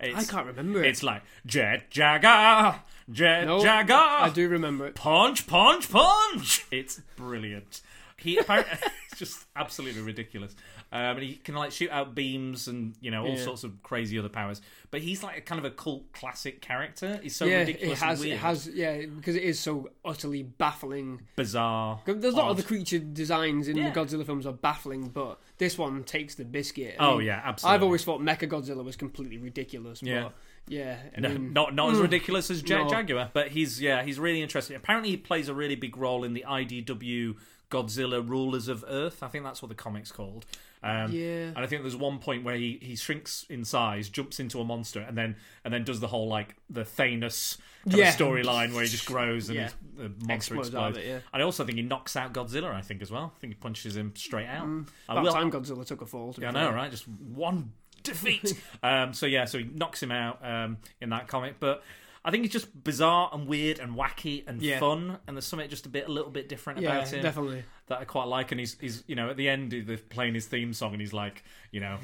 [0.00, 0.88] I can't remember it.
[0.88, 2.80] It's like Jet Jagger,
[3.10, 3.94] Jet No, Jagger.
[3.94, 4.94] I do remember it.
[4.94, 6.66] Punch, punch, punch!
[6.70, 7.80] It's brilliant.
[8.18, 8.72] He apparently
[9.10, 10.54] it's just absolutely ridiculous.
[10.90, 13.44] Um, and he can like shoot out beams and you know all Yeah.
[13.44, 14.60] sorts of crazy other powers.
[14.90, 17.20] But he's like a kind of a cult classic character.
[17.22, 18.24] He's so yeah, ridiculous it has.
[18.24, 18.68] It has.
[18.68, 21.22] Yeah, because it is so utterly baffling.
[21.36, 22.00] bizarre.
[22.06, 23.90] There's a lot of the creature designs in Yeah.
[23.90, 26.96] the Godzilla films are baffling, but this one takes the biscuit.
[26.98, 27.74] I Oh mean, yeah, absolutely.
[27.74, 30.02] I've always thought Mecha Godzilla was completely ridiculous.
[30.02, 30.22] Yeah.
[30.24, 30.32] But
[30.68, 30.96] yeah.
[31.16, 32.88] I No, not not as mm, ridiculous as no.
[32.88, 34.74] Jaguar, but he's yeah he's really interesting.
[34.76, 37.36] Apparently, he plays a really big role in the IDW
[37.70, 39.22] Godzilla Rulers of Earth.
[39.22, 40.46] I think that's what the comic's called.
[40.82, 41.48] Um, Yeah.
[41.48, 44.64] and I think there's one point where he, he shrinks in size, jumps into a
[44.64, 48.12] monster, and then and then does the whole like the Thanos Yeah.
[48.12, 49.70] storyline where he just grows and Yeah.
[49.96, 50.98] the monster Explodes explodes.
[50.98, 51.18] it, yeah.
[51.32, 52.72] And I also think he knocks out Godzilla.
[52.72, 53.32] I think as well.
[53.36, 54.66] I think he punches him straight out.
[55.08, 56.32] I About will- time Godzilla took a fall.
[56.34, 56.90] to yeah, I know, right?
[56.90, 57.72] Just one
[58.04, 58.54] defeat.
[58.84, 61.82] um, so yeah, so he knocks him out um, in that comic, but.
[62.28, 64.78] I think he's just bizarre and weird and wacky and Yeah.
[64.80, 67.64] fun, and there's something just a bit, a little bit different Yeah, about him definitely.
[67.86, 68.52] that I quite like.
[68.52, 71.14] And he's, he's, you know, at the end they're playing his theme song, and he's
[71.14, 71.96] like, you know,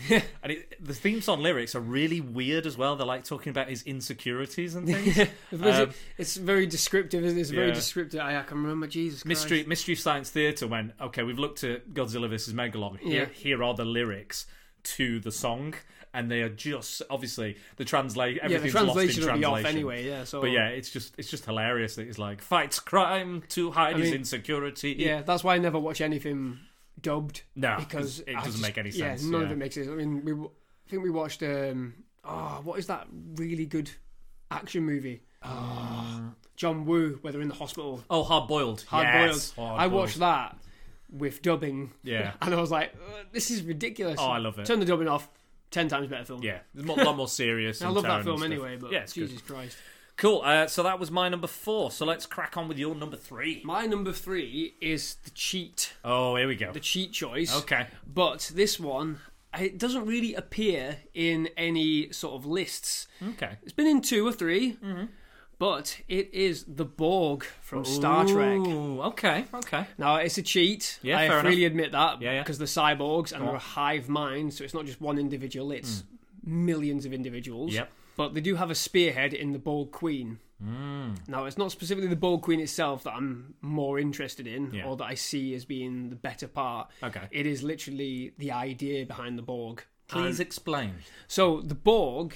[0.42, 2.96] and it, the theme song lyrics are really weird as well.
[2.96, 5.28] They're like talking about his insecurities and things.
[5.62, 7.22] Um, it's very descriptive.
[7.22, 7.40] isn't it?
[7.42, 7.74] It's very yeah.
[7.74, 8.20] descriptive.
[8.20, 9.26] I, I can remember Jesus Christ.
[9.28, 12.54] Mystery Mystery Science Theatre When okay, we've looked at Godzilla vs.
[12.54, 12.98] Megalon.
[12.98, 13.28] Here, Yeah.
[13.34, 14.46] here are the lyrics
[14.84, 15.74] to the song,
[16.14, 18.36] and they are just obviously the translate.
[18.36, 19.76] Yeah, the Everything's translation lost will in be off translation.
[19.76, 20.06] anyway.
[20.06, 23.70] Yeah, so But yeah, it's just it's just hilarious that he's like fights crime to
[23.72, 24.94] hide I his mean, insecurity.
[24.98, 26.58] yeah, that's why I never watch anything
[27.02, 27.42] dubbed.
[27.56, 29.24] No, because it doesn't just- make any yeah, sense.
[29.24, 29.46] none yeah.
[29.46, 29.88] of it makes sense.
[29.88, 30.46] I mean, we I
[30.88, 31.94] think we watched um
[32.24, 33.90] oh what is that really good
[34.50, 35.22] action movie?
[35.42, 38.82] Oh, John Woo, where they're in the hospital, Oh, hard boiled.
[38.88, 39.50] hard yes.
[39.50, 39.68] boiled.
[39.68, 40.56] Hard I watched that
[41.10, 42.32] with dubbing, Yeah.
[42.42, 44.16] and I was like, "Uh, this is ridiculous.
[44.18, 44.66] Oh, I love it.
[44.66, 45.28] Turn the dubbing off.
[45.74, 46.40] Ten times better film.
[46.42, 47.82] Yeah, it's a lot more serious.
[47.82, 49.28] I love that film anyway, but yeah, it's good.
[49.28, 49.76] Jesus Christ.
[50.16, 50.42] Cool.
[50.44, 51.90] Uh, so that was my number four.
[51.90, 53.60] So let's crack on with your number three.
[53.64, 56.70] My number three is the cheat, Oh, here we go.
[56.70, 57.52] the cheat choice.
[57.62, 57.88] Okay.
[58.06, 59.18] But this one,
[59.58, 63.08] it doesn't really appear in any sort of lists.
[63.30, 63.58] Okay.
[63.64, 65.04] It's been in two or 3 Mm-hmm.
[65.64, 68.60] But it is the Borg from Star Trek.
[68.60, 69.46] Okay.
[69.54, 69.86] Okay.
[69.96, 70.98] Now it's a cheat.
[71.00, 72.20] Yeah, I freely admit that.
[72.20, 72.42] Yeah, yeah.
[72.42, 76.04] Because they're cyborgs and they're a hive mind, so it's not just one individual; it's
[76.44, 77.72] millions of individuals.
[77.72, 77.90] Yep.
[78.14, 80.38] But they do have a spearhead in the Borg Queen.
[80.62, 81.14] Hmm.
[81.28, 84.84] Now it's not specifically the Borg Queen itself that I'm more interested in, Yeah.
[84.84, 86.90] or that I see as being the better part.
[87.02, 87.22] Okay.
[87.30, 89.82] It is literally the idea behind the Borg.
[90.08, 90.96] Please explain.
[91.26, 92.34] So the Borg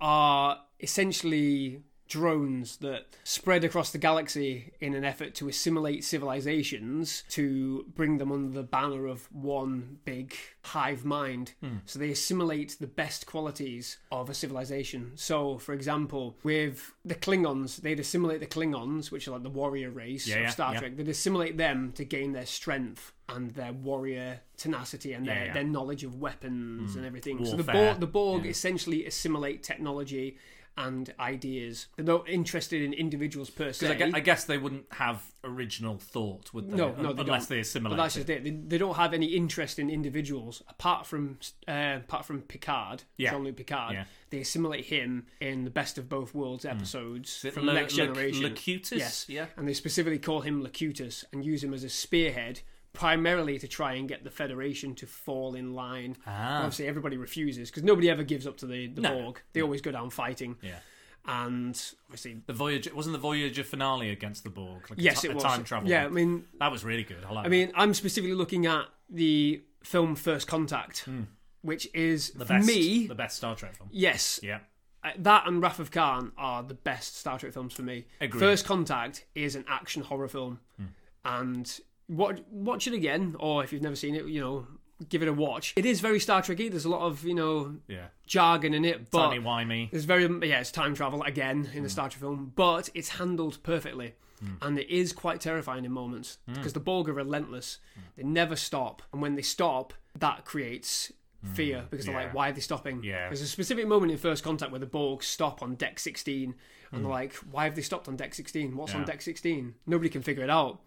[0.00, 7.84] are essentially drones that spread across the galaxy in an effort to assimilate civilizations to
[7.94, 10.34] bring them under the banner of one big
[10.64, 11.52] hive mind.
[11.60, 11.78] Hmm.
[11.86, 15.12] So they assimilate the best qualities of a civilization.
[15.14, 19.90] So, for example, with the Klingons, they'd assimilate the Klingons, which are like the warrior
[19.90, 20.80] race Yeah, of yeah, Star yeah.
[20.80, 20.96] Trek.
[20.96, 26.02] They'd assimilate them to gain their strength and their warrior tenacity and their, their knowledge
[26.02, 26.98] of weapons hmm.
[26.98, 27.44] and everything.
[27.44, 30.38] So the Borg, the Borg essentially assimilate technology
[30.78, 31.88] and ideas.
[31.96, 33.88] They're not interested in individuals per se.
[33.88, 36.76] Because I, I guess they wouldn't have original thought, would they?
[36.76, 37.56] no, no, they unless don't.
[37.56, 37.96] they assimilate.
[37.96, 38.44] But that's just it.
[38.44, 43.32] They, they don't have any interest in individuals apart from uh, apart from Picard, Yeah.
[43.32, 43.94] Jean-Luc Picard.
[43.94, 44.04] Yeah.
[44.30, 47.48] They assimilate him in the Best of Both Worlds episodes Hmm.
[47.48, 48.42] it from Le- Next Generation.
[48.44, 48.98] Locutus?
[48.98, 49.46] Yes, Yeah.
[49.56, 52.60] and they specifically call him Locutus and use him as a spearhead.
[52.92, 56.16] Primarily to try and get the Federation to fall in line.
[56.26, 56.58] Ah.
[56.58, 59.14] Obviously, everybody refuses because nobody ever gives up to the, the No.
[59.14, 59.42] Borg.
[59.52, 60.56] They always go down fighting.
[60.62, 60.78] Yeah.
[61.26, 64.88] And obviously, The Voyager wasn't the Voyager finale against the Borg.
[64.90, 65.44] Like yes, ti- it a was.
[65.44, 65.88] time travel.
[65.88, 67.24] Yeah, I mean, that was really good.
[67.28, 67.46] I like.
[67.46, 71.22] I mean, I'm specifically looking at the film First Contact, Hmm.
[71.62, 73.90] which is The best, me, the best Star Trek film.
[73.92, 74.60] yes, Yeah.
[75.04, 78.06] uh, that and Wrath of Khan are the best Star Trek films for me.
[78.20, 78.40] Agreed.
[78.40, 80.84] First Contact is an action horror film, Hmm.
[81.26, 84.66] and watch watch it again, or if you've never seen it, you know,
[85.08, 85.74] give it a watch.
[85.76, 86.70] It is very Star Trekky.
[86.70, 88.06] There's a lot of you know Yeah.
[88.26, 89.90] jargon in it, but Timey wimey.
[89.90, 91.88] there's very yeah, it's time travel again in the hmm.
[91.88, 94.14] Star Trek film, but it's handled perfectly.
[94.40, 94.54] Hmm.
[94.62, 96.54] And it is quite terrifying in moments hmm.
[96.54, 97.78] because the Borg are relentless.
[98.16, 101.12] They never stop, and when they stop, that creates
[101.54, 102.24] fear because they're Yeah.
[102.24, 103.28] like, "Why are they stopping?" Yeah.
[103.28, 106.54] There's a specific moment in First Contact where the Borg stop on deck 16,
[106.90, 108.76] and they're like, "Why have they stopped on deck 16?
[108.76, 110.80] What's on deck 16?" Nobody can figure it out.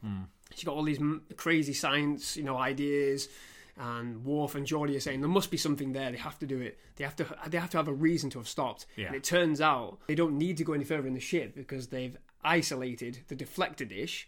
[0.56, 1.00] She's got all these
[1.38, 3.30] crazy science, you know, ideas.
[3.78, 6.12] And Worf and Geordi are saying there must be something there.
[6.12, 6.78] They have to do it.
[6.98, 7.26] They have to.
[7.48, 8.86] They have to have a reason to have stopped.
[8.96, 9.08] Yeah.
[9.08, 11.88] And it turns out they don't need to go any further in the ship because
[11.88, 14.28] they've isolated the deflector dish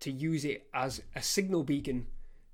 [0.00, 2.06] to use it as a signal beacon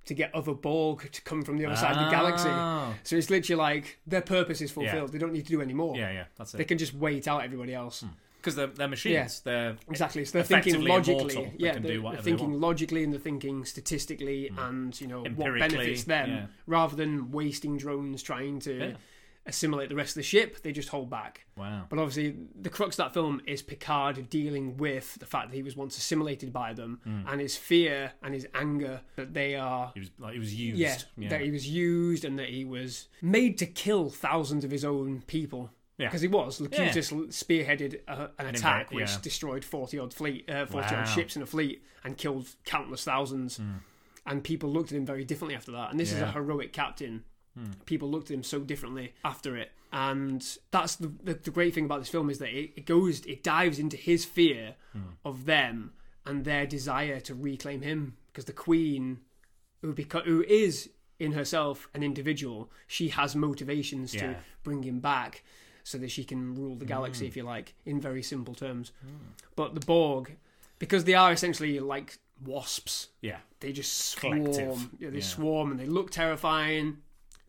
[0.07, 2.49] to get other Borg to come from the other side of the galaxy.
[2.49, 2.95] Oh.
[3.05, 5.13] So it's literally like their purpose is fulfilled.
[5.13, 5.97] They don't need to do any more.
[5.97, 6.57] Yeah, yeah, that's it.
[6.57, 8.01] They can just wait out everybody else.
[8.01, 8.09] Hmm.
[8.41, 9.41] Because they're, they're machines.
[9.41, 10.25] They're Exactly.
[10.25, 11.35] So they're thinking logically.
[11.35, 12.55] They Yeah, can they're, do they're whatever they thinking.
[12.55, 12.61] Mm.
[12.63, 16.47] logically and they're thinking statistically and you know what benefits them yeah.
[16.67, 18.93] rather than wasting drones trying to Yeah.
[19.47, 20.63] assimilate the rest of the ship.
[20.63, 21.47] They just hold back.
[21.57, 21.85] wow.
[21.89, 25.63] But obviously, the crux of that film is Picard dealing with the fact that he
[25.63, 27.25] was once assimilated by them Mm.
[27.33, 29.91] and his fear and his anger that they are.
[29.95, 30.79] He was like he was used.
[30.79, 31.29] Yeah, Yeah.
[31.31, 35.23] that he was used and that he was made to kill thousands of his own
[35.27, 35.71] people.
[36.01, 36.09] Yeah.
[36.09, 36.61] Because he was.
[36.61, 39.19] Locutus spearheaded a, an An attack which yeah.
[39.23, 41.01] destroyed 40 odd fleet, uh, 40 Wow.
[41.03, 43.61] Odd ships in a fleet and killed countless thousands.
[44.27, 45.91] And people looked at him very differently after that.
[45.91, 47.25] And this is a heroic captain.
[47.85, 49.73] People looked at him so differently after it.
[49.93, 53.21] And that's the, the, the great thing about this film is that it, it goes,
[53.27, 55.01] it dives into his fear Hmm.
[55.25, 55.93] of them
[56.27, 58.17] and their desire to reclaim him.
[58.33, 59.19] Because the Queen,
[59.83, 64.21] who, beca- who is in herself an individual, she has motivations Yeah.
[64.21, 65.43] to bring him back
[65.85, 67.29] so that she can rule the galaxy, Mm.
[67.29, 68.93] if you like, in very simple terms.
[69.57, 70.37] But the Borg,
[70.79, 73.39] because they are essentially like wasps, Yeah.
[73.61, 74.45] they just swarm.
[74.45, 74.89] Collective.
[74.99, 75.25] Yeah, they Yeah.
[75.25, 76.99] swarm and they look terrifying.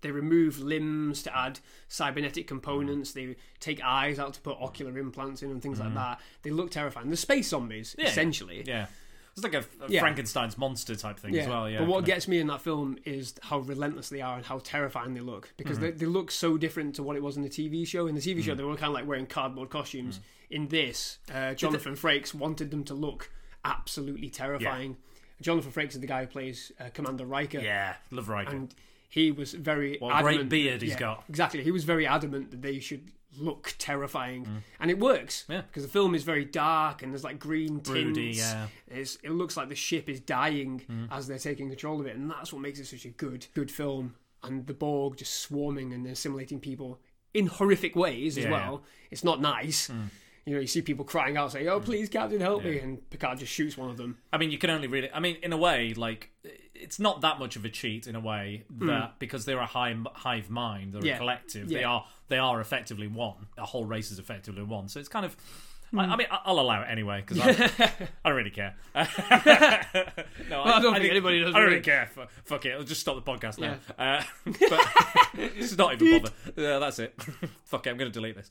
[0.02, 3.12] They remove limbs to add cybernetic components.
[3.12, 6.20] They take eyes out to put ocular implants in and things like that.
[6.42, 7.10] They look terrifying.
[7.12, 8.04] The space zombies, Mm.
[8.04, 8.10] Yeah.
[8.10, 8.64] essentially.
[8.66, 8.88] Yeah.
[9.36, 10.02] It's like a, a Yeah.
[10.02, 11.70] Frankenstein's monster type thing as well.
[11.70, 11.80] Yeah.
[11.80, 15.14] But what gets me in that film is how relentless they are and how terrifying
[15.14, 15.86] they look because Mm-hmm.
[15.86, 18.08] they, they look so different to what it was in the TV show.
[18.08, 18.44] In the TV Mm.
[18.44, 20.20] show, they were kind of like wearing cardboard costumes.
[20.50, 23.32] In this, uh, Jonathan Frakes wanted them to look
[23.64, 24.98] absolutely terrifying.
[25.42, 27.60] Jonathan Frakes is the guy who plays uh, Commander Riker.
[27.60, 27.96] Yeah.
[28.12, 28.52] Love Riker.
[28.56, 28.76] And
[29.10, 31.24] he was very What a great beard he's yeah, got.
[31.30, 31.64] Exactly.
[31.64, 34.64] He was very adamant that they should look terrifying.
[34.80, 35.46] And it works.
[35.50, 35.54] Mm.
[35.54, 35.62] Yeah.
[35.62, 38.40] Because the film is very dark and there's like green Broody, tints.
[38.40, 38.68] yeah.
[38.90, 41.08] It's, it looks like the ship is dying Mm.
[41.12, 42.16] as they're taking control of it.
[42.18, 44.16] And that's what makes it such a good, good film.
[44.44, 47.00] And the Borg just swarming and assimilating people
[47.34, 48.54] in horrific ways as Yeah, Mm.
[48.54, 48.84] well.
[49.12, 49.90] It's not nice.
[50.46, 51.86] You know, you see people crying out, saying, "Oh, mm.
[51.86, 54.18] please, Captain, help me!" And Picard just shoots one of them.
[54.34, 55.12] I mean, you can only really.
[55.14, 56.32] I mean, in a way, like
[56.74, 58.88] it's not that much of a cheat in a way mm.
[58.88, 61.06] that because they're a hive mind, they're.
[61.06, 61.16] Yeah.
[61.16, 61.70] a collective.
[61.70, 63.48] They are they are effectively one.
[63.58, 64.88] A whole race is effectively one.
[64.90, 65.36] So it's kind of.
[65.92, 66.00] Hmm.
[66.00, 67.50] I, I mean, I- I'll allow it anyway because I,
[68.26, 68.76] I don't really care.
[68.96, 69.04] no,
[70.64, 71.82] I don't think anybody does I don't really really.
[71.82, 72.10] care.
[72.14, 73.76] Fu- Fuck it, I'll just stop the podcast now.
[73.98, 76.34] Uh, but just not even bother.
[76.56, 77.20] Yeah, that's it.
[77.66, 78.50] Fuck it, I'm going to delete this.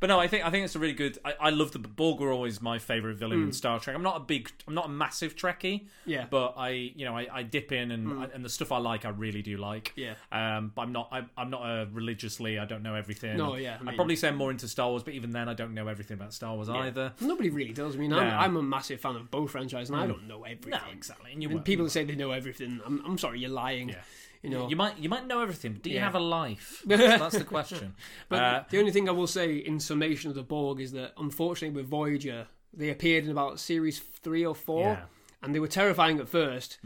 [0.00, 1.18] but no, I think I think it's a really good.
[1.24, 3.94] I, I love the Borg were always my favorite villain in Star Trek.
[3.96, 5.80] I'm not a big, I'm not a massive Trekkie.
[5.80, 5.86] Hmm.
[6.10, 6.22] Yeah.
[6.22, 6.28] Hmm.
[6.30, 9.10] But I, you know, I, I dip in and and the stuff I like, I
[9.10, 9.92] really do like.
[9.96, 10.14] Yeah.
[10.32, 12.58] Um, but I'm not, I, I'm not a religiously.
[12.58, 13.36] I don't know everything.
[13.36, 15.48] No, yeah, I I'd mean- probably say I'm more into Star Wars, but even then,
[15.48, 17.12] I don't know everything about Star Wars either.
[17.20, 17.94] Nobody really does.
[17.96, 18.18] I mean, No.
[18.18, 20.70] I'm, I'm a massive fan of both franchises, and I don't know everything.
[20.70, 21.32] No, exactly.
[21.32, 23.90] And you, And people say they know everything, I'm, I'm sorry, you're lying.
[23.90, 23.96] Yeah.
[24.42, 25.74] You know, you might, you might know everything.
[25.74, 26.04] But do you Yeah.
[26.04, 26.82] have a life?
[26.86, 27.94] That's, that's the question.
[28.30, 31.12] But Uh, the only thing I will say in summation of the Borg is that
[31.18, 34.96] unfortunately with Voyager, they appeared in about series three or four, Yeah.
[34.96, 35.44] Hmm.
[35.44, 36.78] and they were terrifying at first,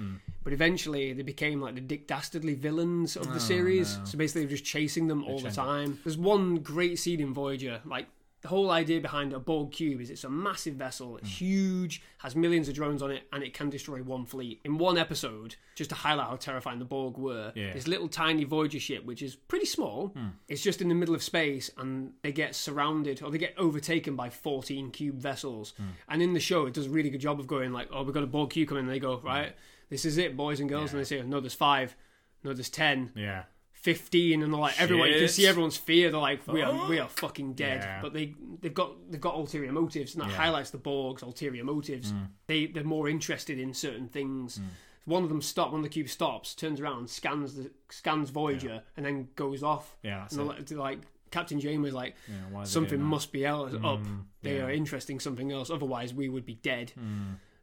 [0.42, 3.98] but eventually they became like the Dick Dastardly villains of the series.
[4.04, 5.56] So basically, they were just chasing them all the changed.
[5.56, 6.00] time.
[6.04, 8.06] There's one great scene in Voyager, like.
[8.44, 11.12] The whole idea behind a Borg cube is it's a massive vessel.
[11.12, 11.16] Hmm.
[11.22, 14.60] It's huge, has millions of drones on it, and it can destroy one fleet.
[14.64, 17.72] In one episode, just to highlight how terrifying the Borg were, Yeah.
[17.72, 20.26] this little tiny Voyager ship, which is pretty small, hmm.
[20.46, 24.14] it's just in the middle of space, and they get surrounded or they get overtaken
[24.14, 25.72] by 14 cube vessels.
[25.78, 25.82] Hmm.
[26.10, 28.12] And in the show, it does a really good job of going like, "Oh, we've
[28.12, 29.26] got a Borg cube coming," and they go, hmm.
[29.26, 29.56] "Right,
[29.88, 31.96] this is it, boys and girls," and they say, "No, there's five,
[32.42, 33.44] no, there's ten, yeah.
[33.84, 35.30] 15 and they're like everyone you can Shit.
[35.32, 38.00] see everyone's fear they're like we are we are fucking dead Yeah.
[38.00, 40.36] but they they've got they've got ulterior motives and that Yeah.
[40.36, 42.28] highlights the Borg's ulterior motives mm.
[42.46, 44.64] they they're more interested in certain things mm.
[45.04, 48.82] one of them stop, one of the cubes stops, turns around, scans the scans Voyager,
[48.96, 49.96] and then goes off.
[50.02, 50.58] Yeah, that's and they're it.
[50.60, 50.98] like, they're like
[51.30, 53.06] Captain Janeway's like, Yeah, why are they something doing that?
[53.16, 54.00] must be else up.
[54.00, 54.64] Mm, they yeah.
[54.64, 55.68] are interesting something else.
[55.68, 56.92] Otherwise, we would be dead.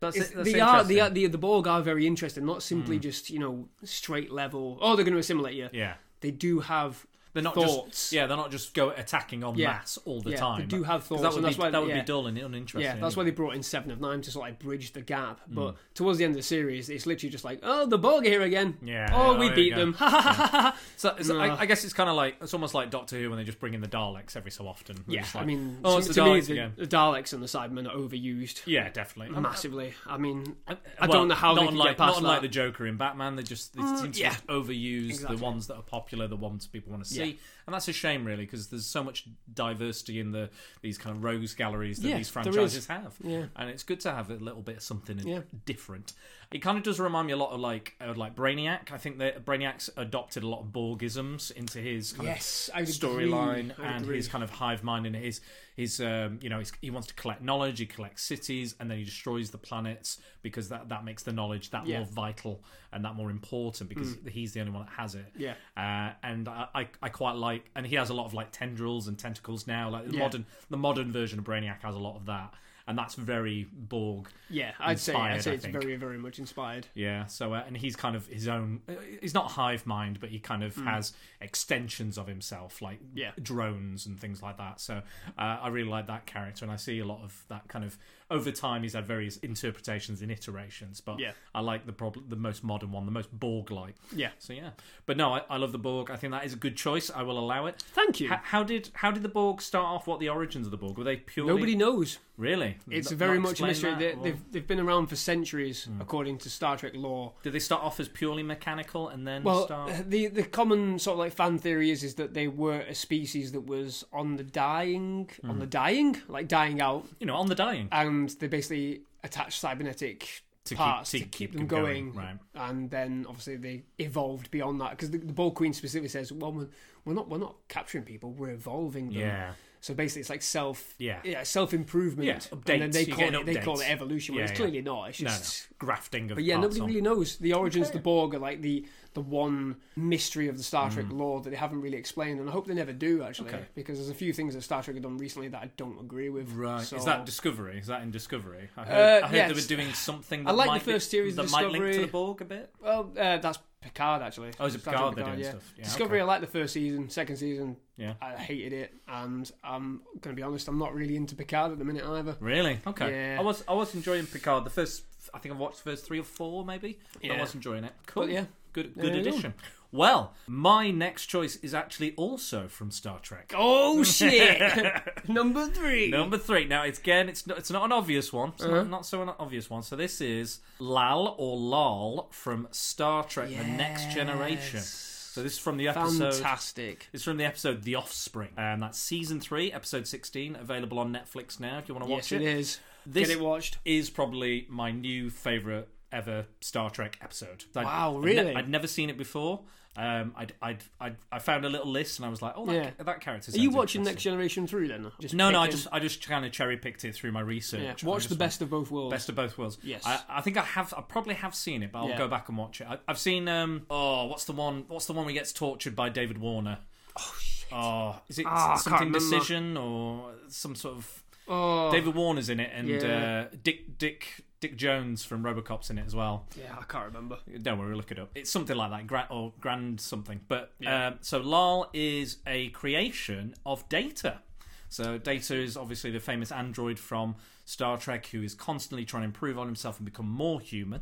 [0.01, 1.13] That's, It's- it, that's they are the, interesting.
[1.15, 4.77] the the Borg are very interesting, not simply just you know straight level.
[4.79, 5.69] Oh, they're going to assimilate you.
[5.73, 5.95] yeah.
[6.21, 7.89] They do have They're not thoughts.
[7.99, 8.27] just yeah.
[8.27, 9.67] They're not just go attacking on Yeah.
[9.67, 10.59] mass all the Yeah, time.
[10.61, 11.99] they do have thoughts, That would, be, that's why- that would yeah.
[12.01, 12.81] be dull and uninteresting.
[12.81, 15.01] Yeah, that's why they brought in Seven of Nine to sort of like bridge the
[15.01, 15.39] gap.
[15.47, 15.55] Hmm.
[15.55, 18.29] But towards the end of the series, it's literally just like, oh, the Borg are
[18.29, 18.77] here again.
[18.83, 19.93] Yeah, Oh, we beat them.
[19.99, 20.75] Ha.
[20.97, 21.39] So, No.
[21.39, 23.59] I, I guess it's kind of like it's almost like Doctor Who when they just
[23.59, 25.03] bring in the Daleks every so often.
[25.07, 27.87] Yeah, just I mean, oh, to, to me, Daleks the, the Daleks and the Cybermen
[27.89, 29.39] are overused Yeah, definitely.
[29.39, 29.93] massively.
[30.05, 32.47] I mean, I Well, don't know how not they unlike, get past not unlike that.
[32.47, 33.35] the Joker in Batman.
[33.35, 34.35] They just they Mm, seem to yeah.
[34.49, 35.37] overuse Exactly.
[35.37, 37.33] the ones that are popular, the ones people want to see, Yeah.
[37.67, 40.49] and that's a shame, really, because there's so much diversity in the
[40.81, 43.15] these kind of rose galleries that Yeah, these franchises have.
[43.23, 43.45] Yeah.
[43.55, 46.13] and it's good to have a little bit of something different.
[46.51, 48.91] It kind of does remind me a lot of like uh, like Brainiac.
[48.91, 53.73] I think that Brainiac's adopted a lot of Borgisms into his kind Yes, of storyline
[53.81, 54.17] and agree.
[54.17, 55.39] his kind of hive mind and his
[55.77, 57.79] his um, you know his, he wants to collect knowledge.
[57.79, 61.69] He collects cities and then he destroys the planets because that that makes the knowledge
[61.71, 61.97] that Yeah.
[61.97, 61.99] Mm.
[61.99, 65.33] more vital and that more important because he's the only one that has it.
[65.37, 65.53] Yeah.
[65.77, 69.07] Uh, and I, I I quite like and he has a lot of like tendrils
[69.07, 69.89] and tentacles now.
[69.89, 70.19] Like the Yeah.
[70.23, 72.53] modern the modern version of Brainiac has a lot of that.
[72.91, 76.87] And that's very Borg Yeah, I'd say I'd say it's very very much inspired.
[76.93, 78.81] yeah, so uh, and he's kind of his own.
[78.89, 83.07] uh, He's not hive mind, but he kind of has extensions of himself, like Mm.
[83.13, 83.31] Yeah.
[83.41, 84.79] drones and things like that.
[84.81, 84.95] So
[85.37, 87.97] uh, I really like that character, and I see a lot of that kind of
[88.31, 88.81] over time.
[88.83, 91.31] He's had various interpretations and iterations, but Yeah.
[91.53, 93.95] I like the prob- the most modern one, the most Borg-like.
[94.15, 94.71] Yeah, So yeah,
[95.05, 96.09] but no, I, I love the Borg.
[96.09, 97.11] I think that is a good choice.
[97.13, 97.83] I will allow it.
[97.93, 98.29] thank you.
[98.29, 100.07] How, how did how did the Borg start off?
[100.07, 101.53] What the origins of the Borg were they purely?
[101.53, 102.17] Nobody knows.
[102.37, 102.77] really.
[102.89, 103.91] It's N- very much a mystery.
[103.91, 104.23] that, They, or- Hmm.
[104.23, 107.33] they've they've been around for centuries, according to Star Trek lore.
[107.43, 110.09] Did they start off as purely mechanical and then Well, start?
[110.09, 113.51] the the common sort of like fan theory is is that they were a species
[113.51, 115.59] that was on the dying, on Hmm.
[115.59, 117.87] the dying, like dying out, You know, on the dying.
[117.91, 122.11] and they basically attach cybernetic To keep- parts to to, keep keep them them going,
[122.11, 122.39] going, right.
[122.69, 126.51] and then obviously they evolved beyond that because the, the Borg Queen specifically says, "Well,
[126.53, 126.67] we're,
[127.05, 129.51] we're not we're not capturing people, we're evolving them." Yeah.
[129.83, 131.41] So basically, it's like self, Yeah.
[131.41, 132.27] self improvement.
[132.27, 134.43] Yeah, and then updates, they you're call getting it they call it evolution, but Yeah,
[134.43, 134.57] it's yeah.
[134.57, 135.09] clearly not.
[135.09, 135.75] It's No, just no.
[135.87, 136.87] Grafting of but yeah, parts nobody on.
[136.87, 137.97] really knows the origins Okay.
[137.97, 141.17] of the Borg are like the the one mystery of the Star Trek Mm.
[141.17, 143.65] lore that they haven't really explained, and I hope they never do actually, Okay.
[143.75, 146.29] because there's a few things that Star Trek have done recently that I don't agree
[146.29, 146.49] with.
[146.53, 146.81] Right.
[146.85, 147.77] So, Is that Discovery?
[147.79, 148.69] Is that in Discovery?
[148.77, 148.93] I heard,
[149.23, 151.11] Uh, I heard yeah, they were doing something that I like the might be- first
[151.11, 152.05] series that of might link to Discovery.
[152.05, 152.73] the Borg a bit.
[152.81, 154.51] well, uh, that's Picard actually.
[154.59, 155.49] Oh, is it Picard Trek they're doing yeah.
[155.49, 155.73] stuff?
[155.75, 156.23] Yeah, Discovery, okay.
[156.23, 157.09] I like the first season.
[157.09, 158.13] Second season, Yeah.
[158.21, 161.85] I hated it, and I'm gonna be honest, I'm not really into Picard at the
[161.85, 162.37] minute either.
[162.39, 162.79] Really?
[162.85, 163.11] Okay.
[163.33, 163.39] Yeah.
[163.39, 164.65] I was I was enjoying Picard.
[164.65, 165.03] The first
[165.33, 166.99] I think I've watched the first three or four maybe.
[167.21, 167.93] But I was enjoying it.
[168.07, 168.23] Cool.
[168.23, 168.45] But yeah.
[168.73, 169.29] Good good you go.
[169.29, 169.53] addition.
[169.93, 173.53] Well, my next choice is actually also from Star Trek.
[173.57, 174.93] Oh shit!
[175.27, 176.09] Number three.
[176.09, 176.63] Number three.
[176.63, 178.49] Now, it's again, it's not, it's not an obvious one.
[178.53, 178.75] It's Uh-huh.
[178.77, 179.83] not, not so an obvious one.
[179.83, 184.79] So this is Lal or Lal from Star Trek: The Next Generation.
[184.79, 186.33] So this is from the episode.
[186.35, 187.07] Fantastic.
[187.11, 191.59] It's from the episode The Offspring, and that's season three, episode sixteen, available on Netflix
[191.59, 191.79] now.
[191.79, 192.41] If you want to watch it.
[192.41, 192.79] Yes, it is.
[193.05, 193.77] This Get it watched.
[193.85, 197.63] is probably my new favorite ever Star Trek episode.
[197.75, 198.55] I'd- Wow, I'd ne- really?
[198.55, 199.61] I'd never seen it before.
[199.97, 202.73] Um, I'd, I'd, I'd, I found a little list, and I was like, "Oh, that,
[202.73, 203.03] Yeah.
[203.03, 204.03] that character." Are you watching.
[204.03, 205.11] Next Generation through then?
[205.19, 208.01] Just No, no, I just I just kind of cherry picked it through my research.
[208.01, 208.09] yeah.
[208.09, 209.11] Watch the best of both worlds.
[209.13, 209.77] best of both worlds.
[209.83, 210.03] Yes.
[210.05, 210.93] I, I think I have.
[210.97, 212.17] I probably have seen it, but I'll Yeah.
[212.17, 212.87] go back and watch it.
[212.89, 213.49] I, I've seen.
[213.49, 213.85] Um.
[213.89, 214.85] Oh, what's the one?
[214.87, 216.77] What's the one where he gets tortured by David Warner?
[217.19, 217.67] Oh shit.
[217.73, 221.20] Oh, is it I something decision or some sort of?
[221.47, 223.47] Oh, David Warner's in it, and Yeah.
[223.51, 226.45] uh, Dick Dick Dick Jones from RoboCop's in it as well.
[226.55, 227.39] yeah, I can't remember.
[227.63, 228.29] Don't worry, we'll look it up.
[228.35, 230.41] It's something like that, Gra- or Grand something.
[230.47, 231.07] But Yeah.
[231.07, 234.41] um, so Lal is a creation of Data.
[234.87, 237.35] So Data is obviously the famous android from
[237.65, 241.01] Star Trek who is constantly trying to improve on himself and become more human.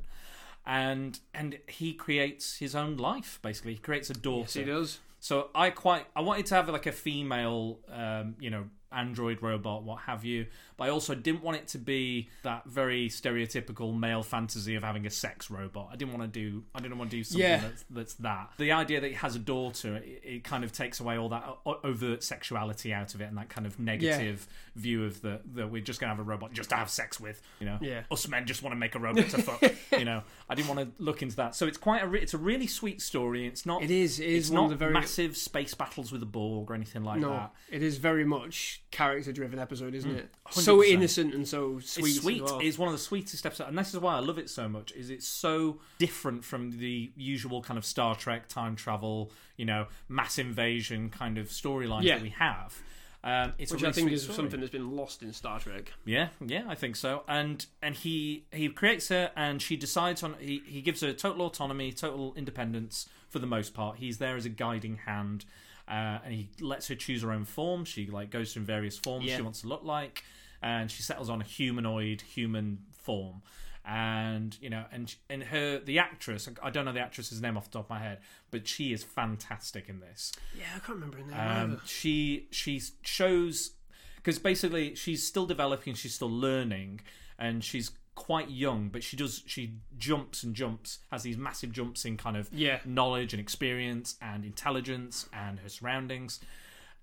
[0.65, 3.39] And and he creates his own life.
[3.41, 4.41] Basically, he creates a daughter.
[4.41, 4.99] Yes, he does.
[5.19, 9.83] So I quite I wanted to have like a female, um, you know, android robot,
[9.83, 10.47] what have you.
[10.77, 15.05] But I also didn't want it to be that very stereotypical male fantasy of having
[15.05, 15.89] a sex robot.
[15.91, 17.57] I didn't want to do I didn't want to do something Yeah.
[17.59, 18.51] that's, that's that.
[18.57, 21.43] The idea that he has a daughter, it, it kind of takes away all that
[21.65, 25.81] overt sexuality out of it and that kind of negative view of the that we're
[25.81, 27.41] just gonna have a robot just to have sex with.
[27.59, 28.03] You know, Yeah.
[28.11, 29.63] us men just want to make a robot to fuck.
[29.99, 31.55] You know, I didn't want to look into that.
[31.55, 33.45] So it's quite a re- it's a really sweet story.
[33.47, 34.19] It's not It is.
[34.19, 37.29] It is it's not very massive space battles with the Borg or anything like no.
[37.29, 37.53] that.
[37.69, 40.29] It is very much character-driven episode, isn't it?
[40.51, 40.87] So 100%.
[40.89, 42.05] innocent and so sweet.
[42.07, 42.41] it's sweet.
[42.43, 42.59] well.
[42.61, 44.91] It's one of the sweetest episodes, and this is why I love it so much.
[44.93, 49.87] Is it's so different from the usual kind of Star Trek time travel, you know,
[50.07, 52.15] mass invasion kind of storyline Yeah.
[52.15, 52.81] that we have.
[53.21, 54.35] Um, it's which really I think is story.
[54.37, 55.91] something that's been lost in Star Trek.
[56.05, 57.23] Yeah, yeah, I think so.
[57.27, 60.35] And and he he creates her, and she decides on.
[60.39, 63.97] He he gives her total autonomy, total independence for the most part.
[63.97, 65.43] He's there as a guiding hand,
[65.89, 67.83] uh, and he lets her choose her own form.
[67.85, 69.37] She like goes through various forms Yeah.
[69.37, 70.23] she wants to look like,
[70.61, 73.41] and she settles on a humanoid human form.
[73.85, 76.47] And you know, and and her the actress.
[76.61, 78.19] I don't know the actress's name off the top of my head,
[78.51, 80.31] but she is fantastic in this.
[80.55, 81.71] Yeah, I can't remember her name.
[81.73, 83.71] Um, she she shows
[84.17, 86.99] because basically she's still developing, she's still learning,
[87.39, 92.05] and she's quite young, but she does she jumps and jumps, has these massive jumps
[92.05, 92.79] in kind of Yeah.
[92.85, 96.39] knowledge and experience and intelligence and her surroundings,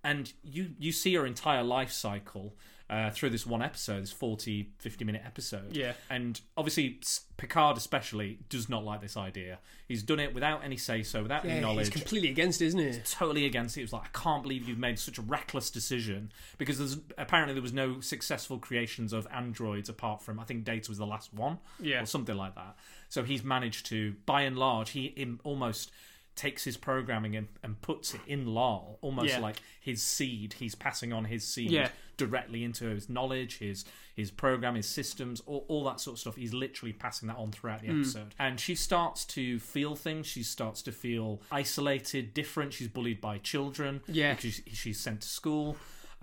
[0.04, 2.54] and you you see her entire life cycle.
[2.89, 5.74] Uh, through this one episode, this 40, 50 minute episode.
[5.74, 5.95] Yeah.
[6.09, 7.01] And obviously,
[7.37, 9.59] Picard, especially, does not like this idea.
[9.89, 12.78] He's done it without any say so, without any knowledge he's completely against it, isn't
[12.78, 13.01] he?
[13.05, 13.80] totally against it.
[13.80, 17.55] It was like, I can't believe you've made such a reckless decision because there's apparently
[17.55, 21.34] there was no successful creations of androids apart from I think Data was the last
[21.34, 22.03] one, Yeah.
[22.05, 22.76] or something like that.
[23.09, 25.12] So he's managed to, by and large, he
[25.43, 25.91] almost
[26.37, 29.41] takes his programming and, and puts it in Lal, almost Yeah.
[29.41, 30.55] like his seed.
[30.55, 31.89] He's passing on his seed Yeah.
[32.16, 33.84] directly into his knowledge, his
[34.14, 36.37] his program, his systems, all, all that sort of stuff.
[36.37, 38.01] He's literally passing that on throughout the hmm.
[38.01, 38.34] episode.
[38.39, 40.26] And she starts to feel things.
[40.26, 42.72] She starts to feel isolated, different.
[42.72, 44.01] She's bullied by children.
[44.07, 44.34] Yeah.
[44.34, 45.76] Because she's sent to school.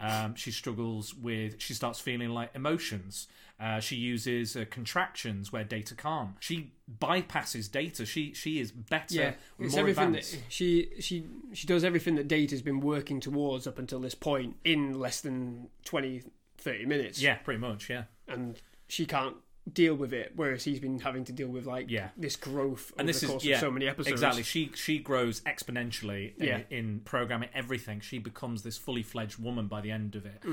[0.04, 1.62] Um, she struggles with.
[1.62, 3.28] She starts feeling like emotions.
[3.60, 6.32] Uh, she uses uh, contractions where data can't.
[6.40, 8.06] She bypasses data.
[8.06, 9.16] She she is better.
[9.16, 10.32] Yeah, it's more everything advanced.
[10.34, 14.58] that she she she does everything that Data's been working towards up until this point
[14.66, 16.24] in less than 20,
[16.58, 17.22] 30 minutes.
[17.22, 17.90] yeah, pretty much.
[17.90, 18.04] Yeah.
[18.28, 19.38] and she can't
[19.72, 22.10] deal with it, whereas he's been having to deal with like Yeah.
[22.18, 24.12] this growth over and this the is course yeah, of so many episodes.
[24.12, 24.44] Exactly.
[24.44, 26.62] She she grows exponentially in- Yeah.
[26.70, 28.02] in, programming everything.
[28.02, 30.44] She becomes this fully fledged woman by the end of it.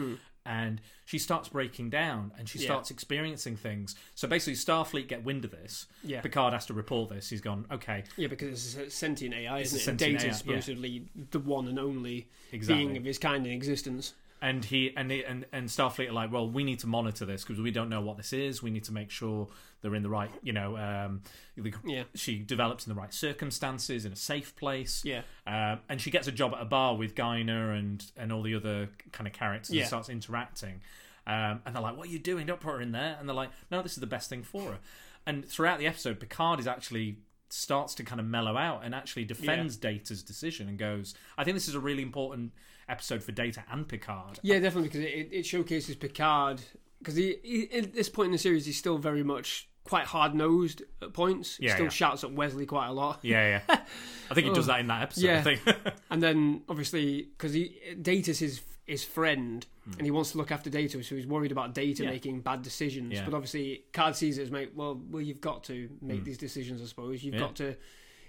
[0.46, 2.62] And she starts breaking down and she Mm.
[2.62, 2.66] Yeah.
[2.68, 3.94] starts experiencing things.
[4.14, 5.86] So basically Starfleet get wind of this.
[6.02, 6.22] Yeah.
[6.22, 7.28] Picard has to report this.
[7.28, 9.90] He's gone, okay, Yeah, because it's a sentient AI, It's isn't it?
[9.90, 10.60] And sentient Data's AI, yeah.
[10.60, 12.84] supposedly the one and only Exactly.
[12.84, 14.14] being of his kind in existence.
[14.42, 17.44] And he and he, and and Starfleet are like, well, we need to monitor this
[17.44, 18.62] because we don't know what this is.
[18.62, 19.48] We need to make sure
[19.82, 21.22] they're in the right, you know, um,
[21.56, 22.04] the, Yeah.
[22.14, 25.02] she develops in the right circumstances in a safe place.
[25.04, 25.22] Yeah.
[25.46, 28.54] um, and she gets a job at a bar with Guinan and and all the
[28.54, 29.80] other kind of characters Yeah.
[29.82, 30.80] and starts interacting.
[31.26, 32.46] Um, and they're like, "What are you doing?
[32.46, 34.72] Don't put her in there." And they're like, "No, this is the best thing for
[34.72, 34.78] her."
[35.26, 37.18] And throughout the episode, Picard is actually
[37.50, 41.56] starts to kind of mellow out and actually defends Data's decision and goes, "I think
[41.56, 42.52] this is a really important
[42.90, 46.60] episode for Data and Picard." Yeah, definitely because it, it showcases Picard
[46.98, 50.34] because he, he at this point in the series he's still very much quite hard
[50.34, 51.56] nosed at points.
[51.56, 51.90] He Yeah, still yeah.
[51.90, 53.20] shouts at Wesley quite a lot.
[53.22, 53.76] Yeah, yeah.
[54.30, 55.28] I think he does oh, that in that episode.
[55.28, 55.42] I Yeah.
[55.42, 55.60] think.
[56.10, 59.92] And then obviously because he Data's his his friend hmm.
[59.92, 62.04] and he wants to look after Data, so he's worried about Data.
[62.04, 62.10] Yeah.
[62.10, 63.20] making bad decisions.
[63.20, 64.72] But obviously, Card sees it as mate.
[64.74, 66.24] Well, well, you've got to make hmm.
[66.24, 66.82] these decisions.
[66.82, 67.76] I suppose you've got to.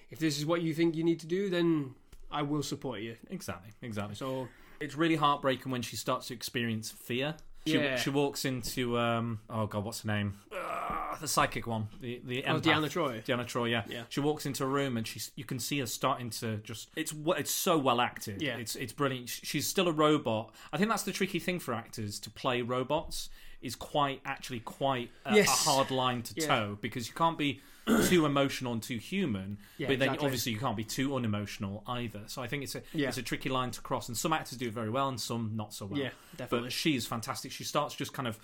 [0.10, 1.96] If this is what you think you need to do, then
[2.32, 3.16] I will support you.
[3.30, 4.16] exactly, exactly.
[4.16, 4.48] So
[4.80, 7.36] It's really heartbreaking when she starts to experience fear.
[7.68, 7.96] She, Yeah.
[7.98, 12.44] she walks into um oh god what's her name uh, the psychic one the the
[12.46, 12.60] oh.
[12.60, 13.24] Deanna Troi.
[13.24, 13.84] Deanna Troi, yeah.
[13.88, 14.04] Yeah.
[14.10, 17.14] She walks into a room and she's you can see her starting to just it's
[17.38, 18.42] it's so well acted.
[18.42, 18.58] Yeah.
[18.58, 19.30] It's it's brilliant.
[19.30, 20.52] She's still a robot.
[20.74, 23.30] I think that's the tricky thing for actors to play robots
[23.62, 25.48] is quite actually quite a, Yes.
[25.68, 26.48] a hard line to Yeah.
[26.48, 27.62] toe because you can't be
[28.08, 30.26] too emotional and too human, Yeah, but then exactly.
[30.26, 32.22] obviously you can't be too unemotional either.
[32.28, 33.08] So I think it's a Yeah.
[33.10, 35.52] it's a tricky line to cross and some actors do it very well and some
[35.56, 36.00] not so well.
[36.00, 36.68] Yeah, definitely.
[36.68, 37.52] But she's fantastic.
[37.52, 38.40] She starts just kind of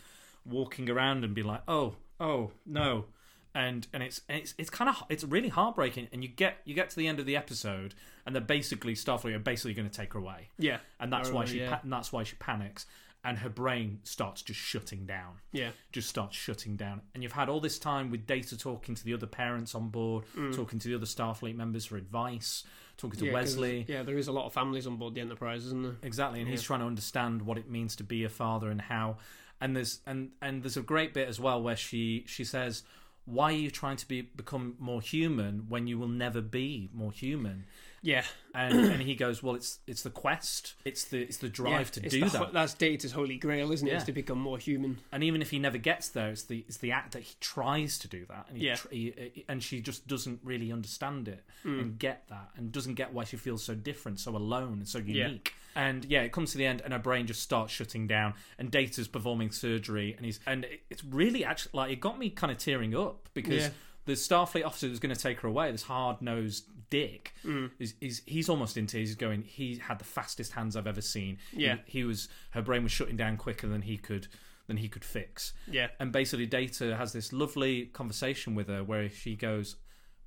[0.46, 3.06] walking around and be like, "Oh, oh, no,"
[3.54, 6.08] and and it's and it's it's kind of it's really heartbreaking.
[6.12, 7.94] And you get you get to the end of the episode,
[8.26, 11.34] and they're basically Starfleet are basically going to take her away, Yeah, and that's I
[11.34, 11.70] why she yeah.
[11.76, 12.86] pa- and that's why she panics,
[13.24, 17.02] and her brain starts just shutting down yeah, just starts shutting down.
[17.14, 20.24] And you've had all this time with Data talking to the other parents on board,
[20.54, 22.64] talking to the other Starfleet members for advice,
[22.98, 23.28] talking to Mm.
[23.28, 23.34] yeah.
[23.34, 23.86] Wesley.
[23.88, 25.96] Yeah, there is a lot of families on board the Enterprise, isn't there?
[26.04, 29.18] Exactly, and he's trying to understand what it means to be a father and how.
[29.60, 32.84] And there's and and there's a great bit as well where she she says,
[33.26, 37.12] "Why are you trying to be become more human when you will never be more
[37.12, 37.66] human?"
[38.08, 38.24] Yeah.
[38.56, 42.04] and and he goes, well, it's it's the quest, it's the it's the drive to
[42.04, 42.54] It's do the- that.
[42.54, 43.92] That's Data's holy grail, isn't it?
[43.92, 43.98] Yeah.
[43.98, 45.00] Is to become more human.
[45.12, 48.00] and even if he never gets there, it's the it's the act that he tries
[48.00, 48.76] to do that, and he, Yeah.
[48.76, 51.82] tr- he, and she just doesn't really understand it Mm.
[51.82, 55.00] and get that, and doesn't get why she feels so different, so alone, and so
[55.00, 55.54] unique.
[55.76, 58.72] And yeah, it comes to the end, and her brain just starts shutting down, and
[58.72, 62.52] Data's performing surgery, and he's and it- it's really actually like it got me kind
[62.52, 63.64] of tearing up because.
[63.66, 63.70] Yeah.
[64.06, 67.72] The Starfleet officer who's going to take her away, this hard nosed dick, Mm.
[67.80, 69.10] is, is he's almost in tears.
[69.10, 69.44] He's going.
[69.44, 71.38] He had the fastest hands I've ever seen.
[71.52, 71.78] He- Yeah.
[71.86, 72.30] he was.
[72.52, 74.28] Her brain was shutting down quicker than he could
[74.68, 75.54] than he could fix.
[75.72, 75.88] Yeah.
[76.00, 79.78] And basically, Data has this lovely conversation with her where she goes,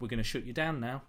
[0.01, 1.03] "We're going to shut you down now.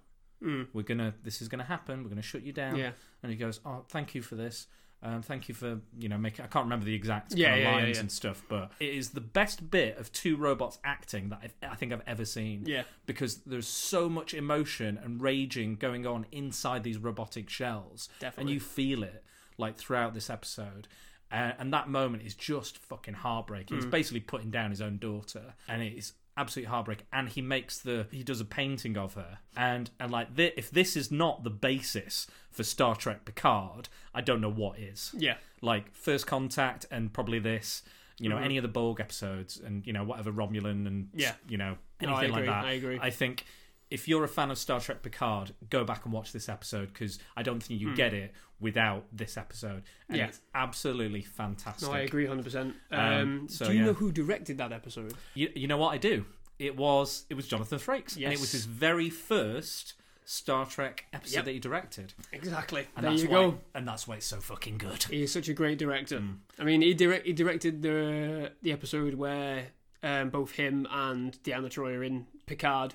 [0.43, 0.67] Mm.
[0.73, 1.13] We're gonna.
[1.23, 1.99] This is going to happen.
[2.03, 2.91] We're going to shut you down." Yeah.
[3.23, 4.67] And he goes, "Oh, thank you for this.
[5.03, 7.63] Um, thank you for you know making." I can't remember the exact Yeah, kind of
[7.65, 7.99] yeah, lines yeah.
[8.01, 11.75] and stuff, but it is the best bit of two robots acting that I've, I
[11.75, 12.63] think I've ever seen.
[12.65, 12.83] Yeah.
[13.05, 18.41] Because there's so much emotion and raging going on inside these robotic shells, Definitely.
[18.41, 19.23] and you feel it
[19.57, 20.87] like throughout this episode.
[21.31, 23.77] Uh, and that moment is just fucking heartbreaking.
[23.77, 23.81] Mm.
[23.83, 27.79] He's basically putting down his own daughter, and it is absolutely heartbreak And he makes
[27.79, 31.43] the he does a painting of her, and and like thi- if this is not
[31.43, 35.11] the basis for Star Trek Picard, I don't know what is.
[35.17, 35.35] Yeah.
[35.61, 37.83] Like First Contact, and probably this.
[38.19, 41.19] You know, any of the Borg episodes, and you know whatever Romulan, and Mm-hmm.
[41.19, 41.33] Yeah.
[41.49, 42.65] you know No, anything I like that.
[42.65, 42.99] I agree.
[43.01, 43.45] I think
[43.91, 47.19] if you're a fan of Star Trek Picard, go back and watch this episode because
[47.37, 49.83] I don't think you get it without this episode.
[50.07, 50.15] And Hmm.
[50.15, 50.25] Yeah.
[50.27, 51.87] it's absolutely fantastic.
[51.87, 52.73] No, I agree 100%.
[52.91, 53.85] Um, Um, so, do you yeah.
[53.87, 55.13] know who directed that episode?
[55.35, 56.25] You, you know what I do?
[56.57, 59.93] It was it was Jonathan Frakes, and it was his very first
[60.25, 61.45] Star Trek episode Yep.
[61.45, 62.13] that he directed.
[62.31, 62.85] Exactly.
[62.95, 63.59] And there that's you why, go.
[63.73, 65.03] And that's why it's so fucking good.
[65.05, 66.19] He's such a great director.
[66.19, 66.37] Mm.
[66.59, 69.69] I mean, he direct he directed the the episode where
[70.03, 72.93] um, both him and Deanna Troi are in Picard,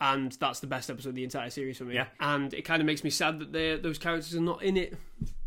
[0.00, 1.94] and that's the best episode of the entire series for me.
[1.94, 2.06] Yeah.
[2.20, 4.94] And it kind of makes me sad that those characters are not in it.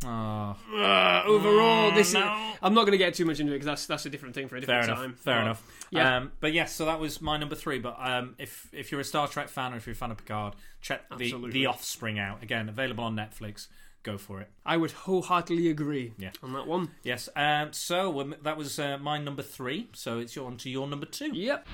[0.06, 2.20] Oh, Uh, overall, this no.
[2.22, 2.58] is.
[2.62, 4.48] I'm not going to get too much into it because that's that's a different thing
[4.48, 5.00] for a fair different enough.
[5.00, 5.14] time.
[5.16, 5.88] Fair But, enough.
[5.92, 6.18] yeah.
[6.18, 7.80] Um, but yes, so that was my number three.
[7.80, 10.18] But um, if if you're a Star Trek fan or if you're a fan of
[10.18, 12.68] Picard, check the the Offspring out again.
[12.68, 13.68] Available on Netflix.
[14.04, 14.50] Go for it.
[14.66, 16.32] I would wholeheartedly agree Yeah.
[16.42, 16.90] on that one.
[17.04, 17.30] Yes.
[17.36, 19.90] Um, so um, that was uh, my number three.
[19.94, 21.30] So it's your on to your number two.
[21.36, 21.68] Yep.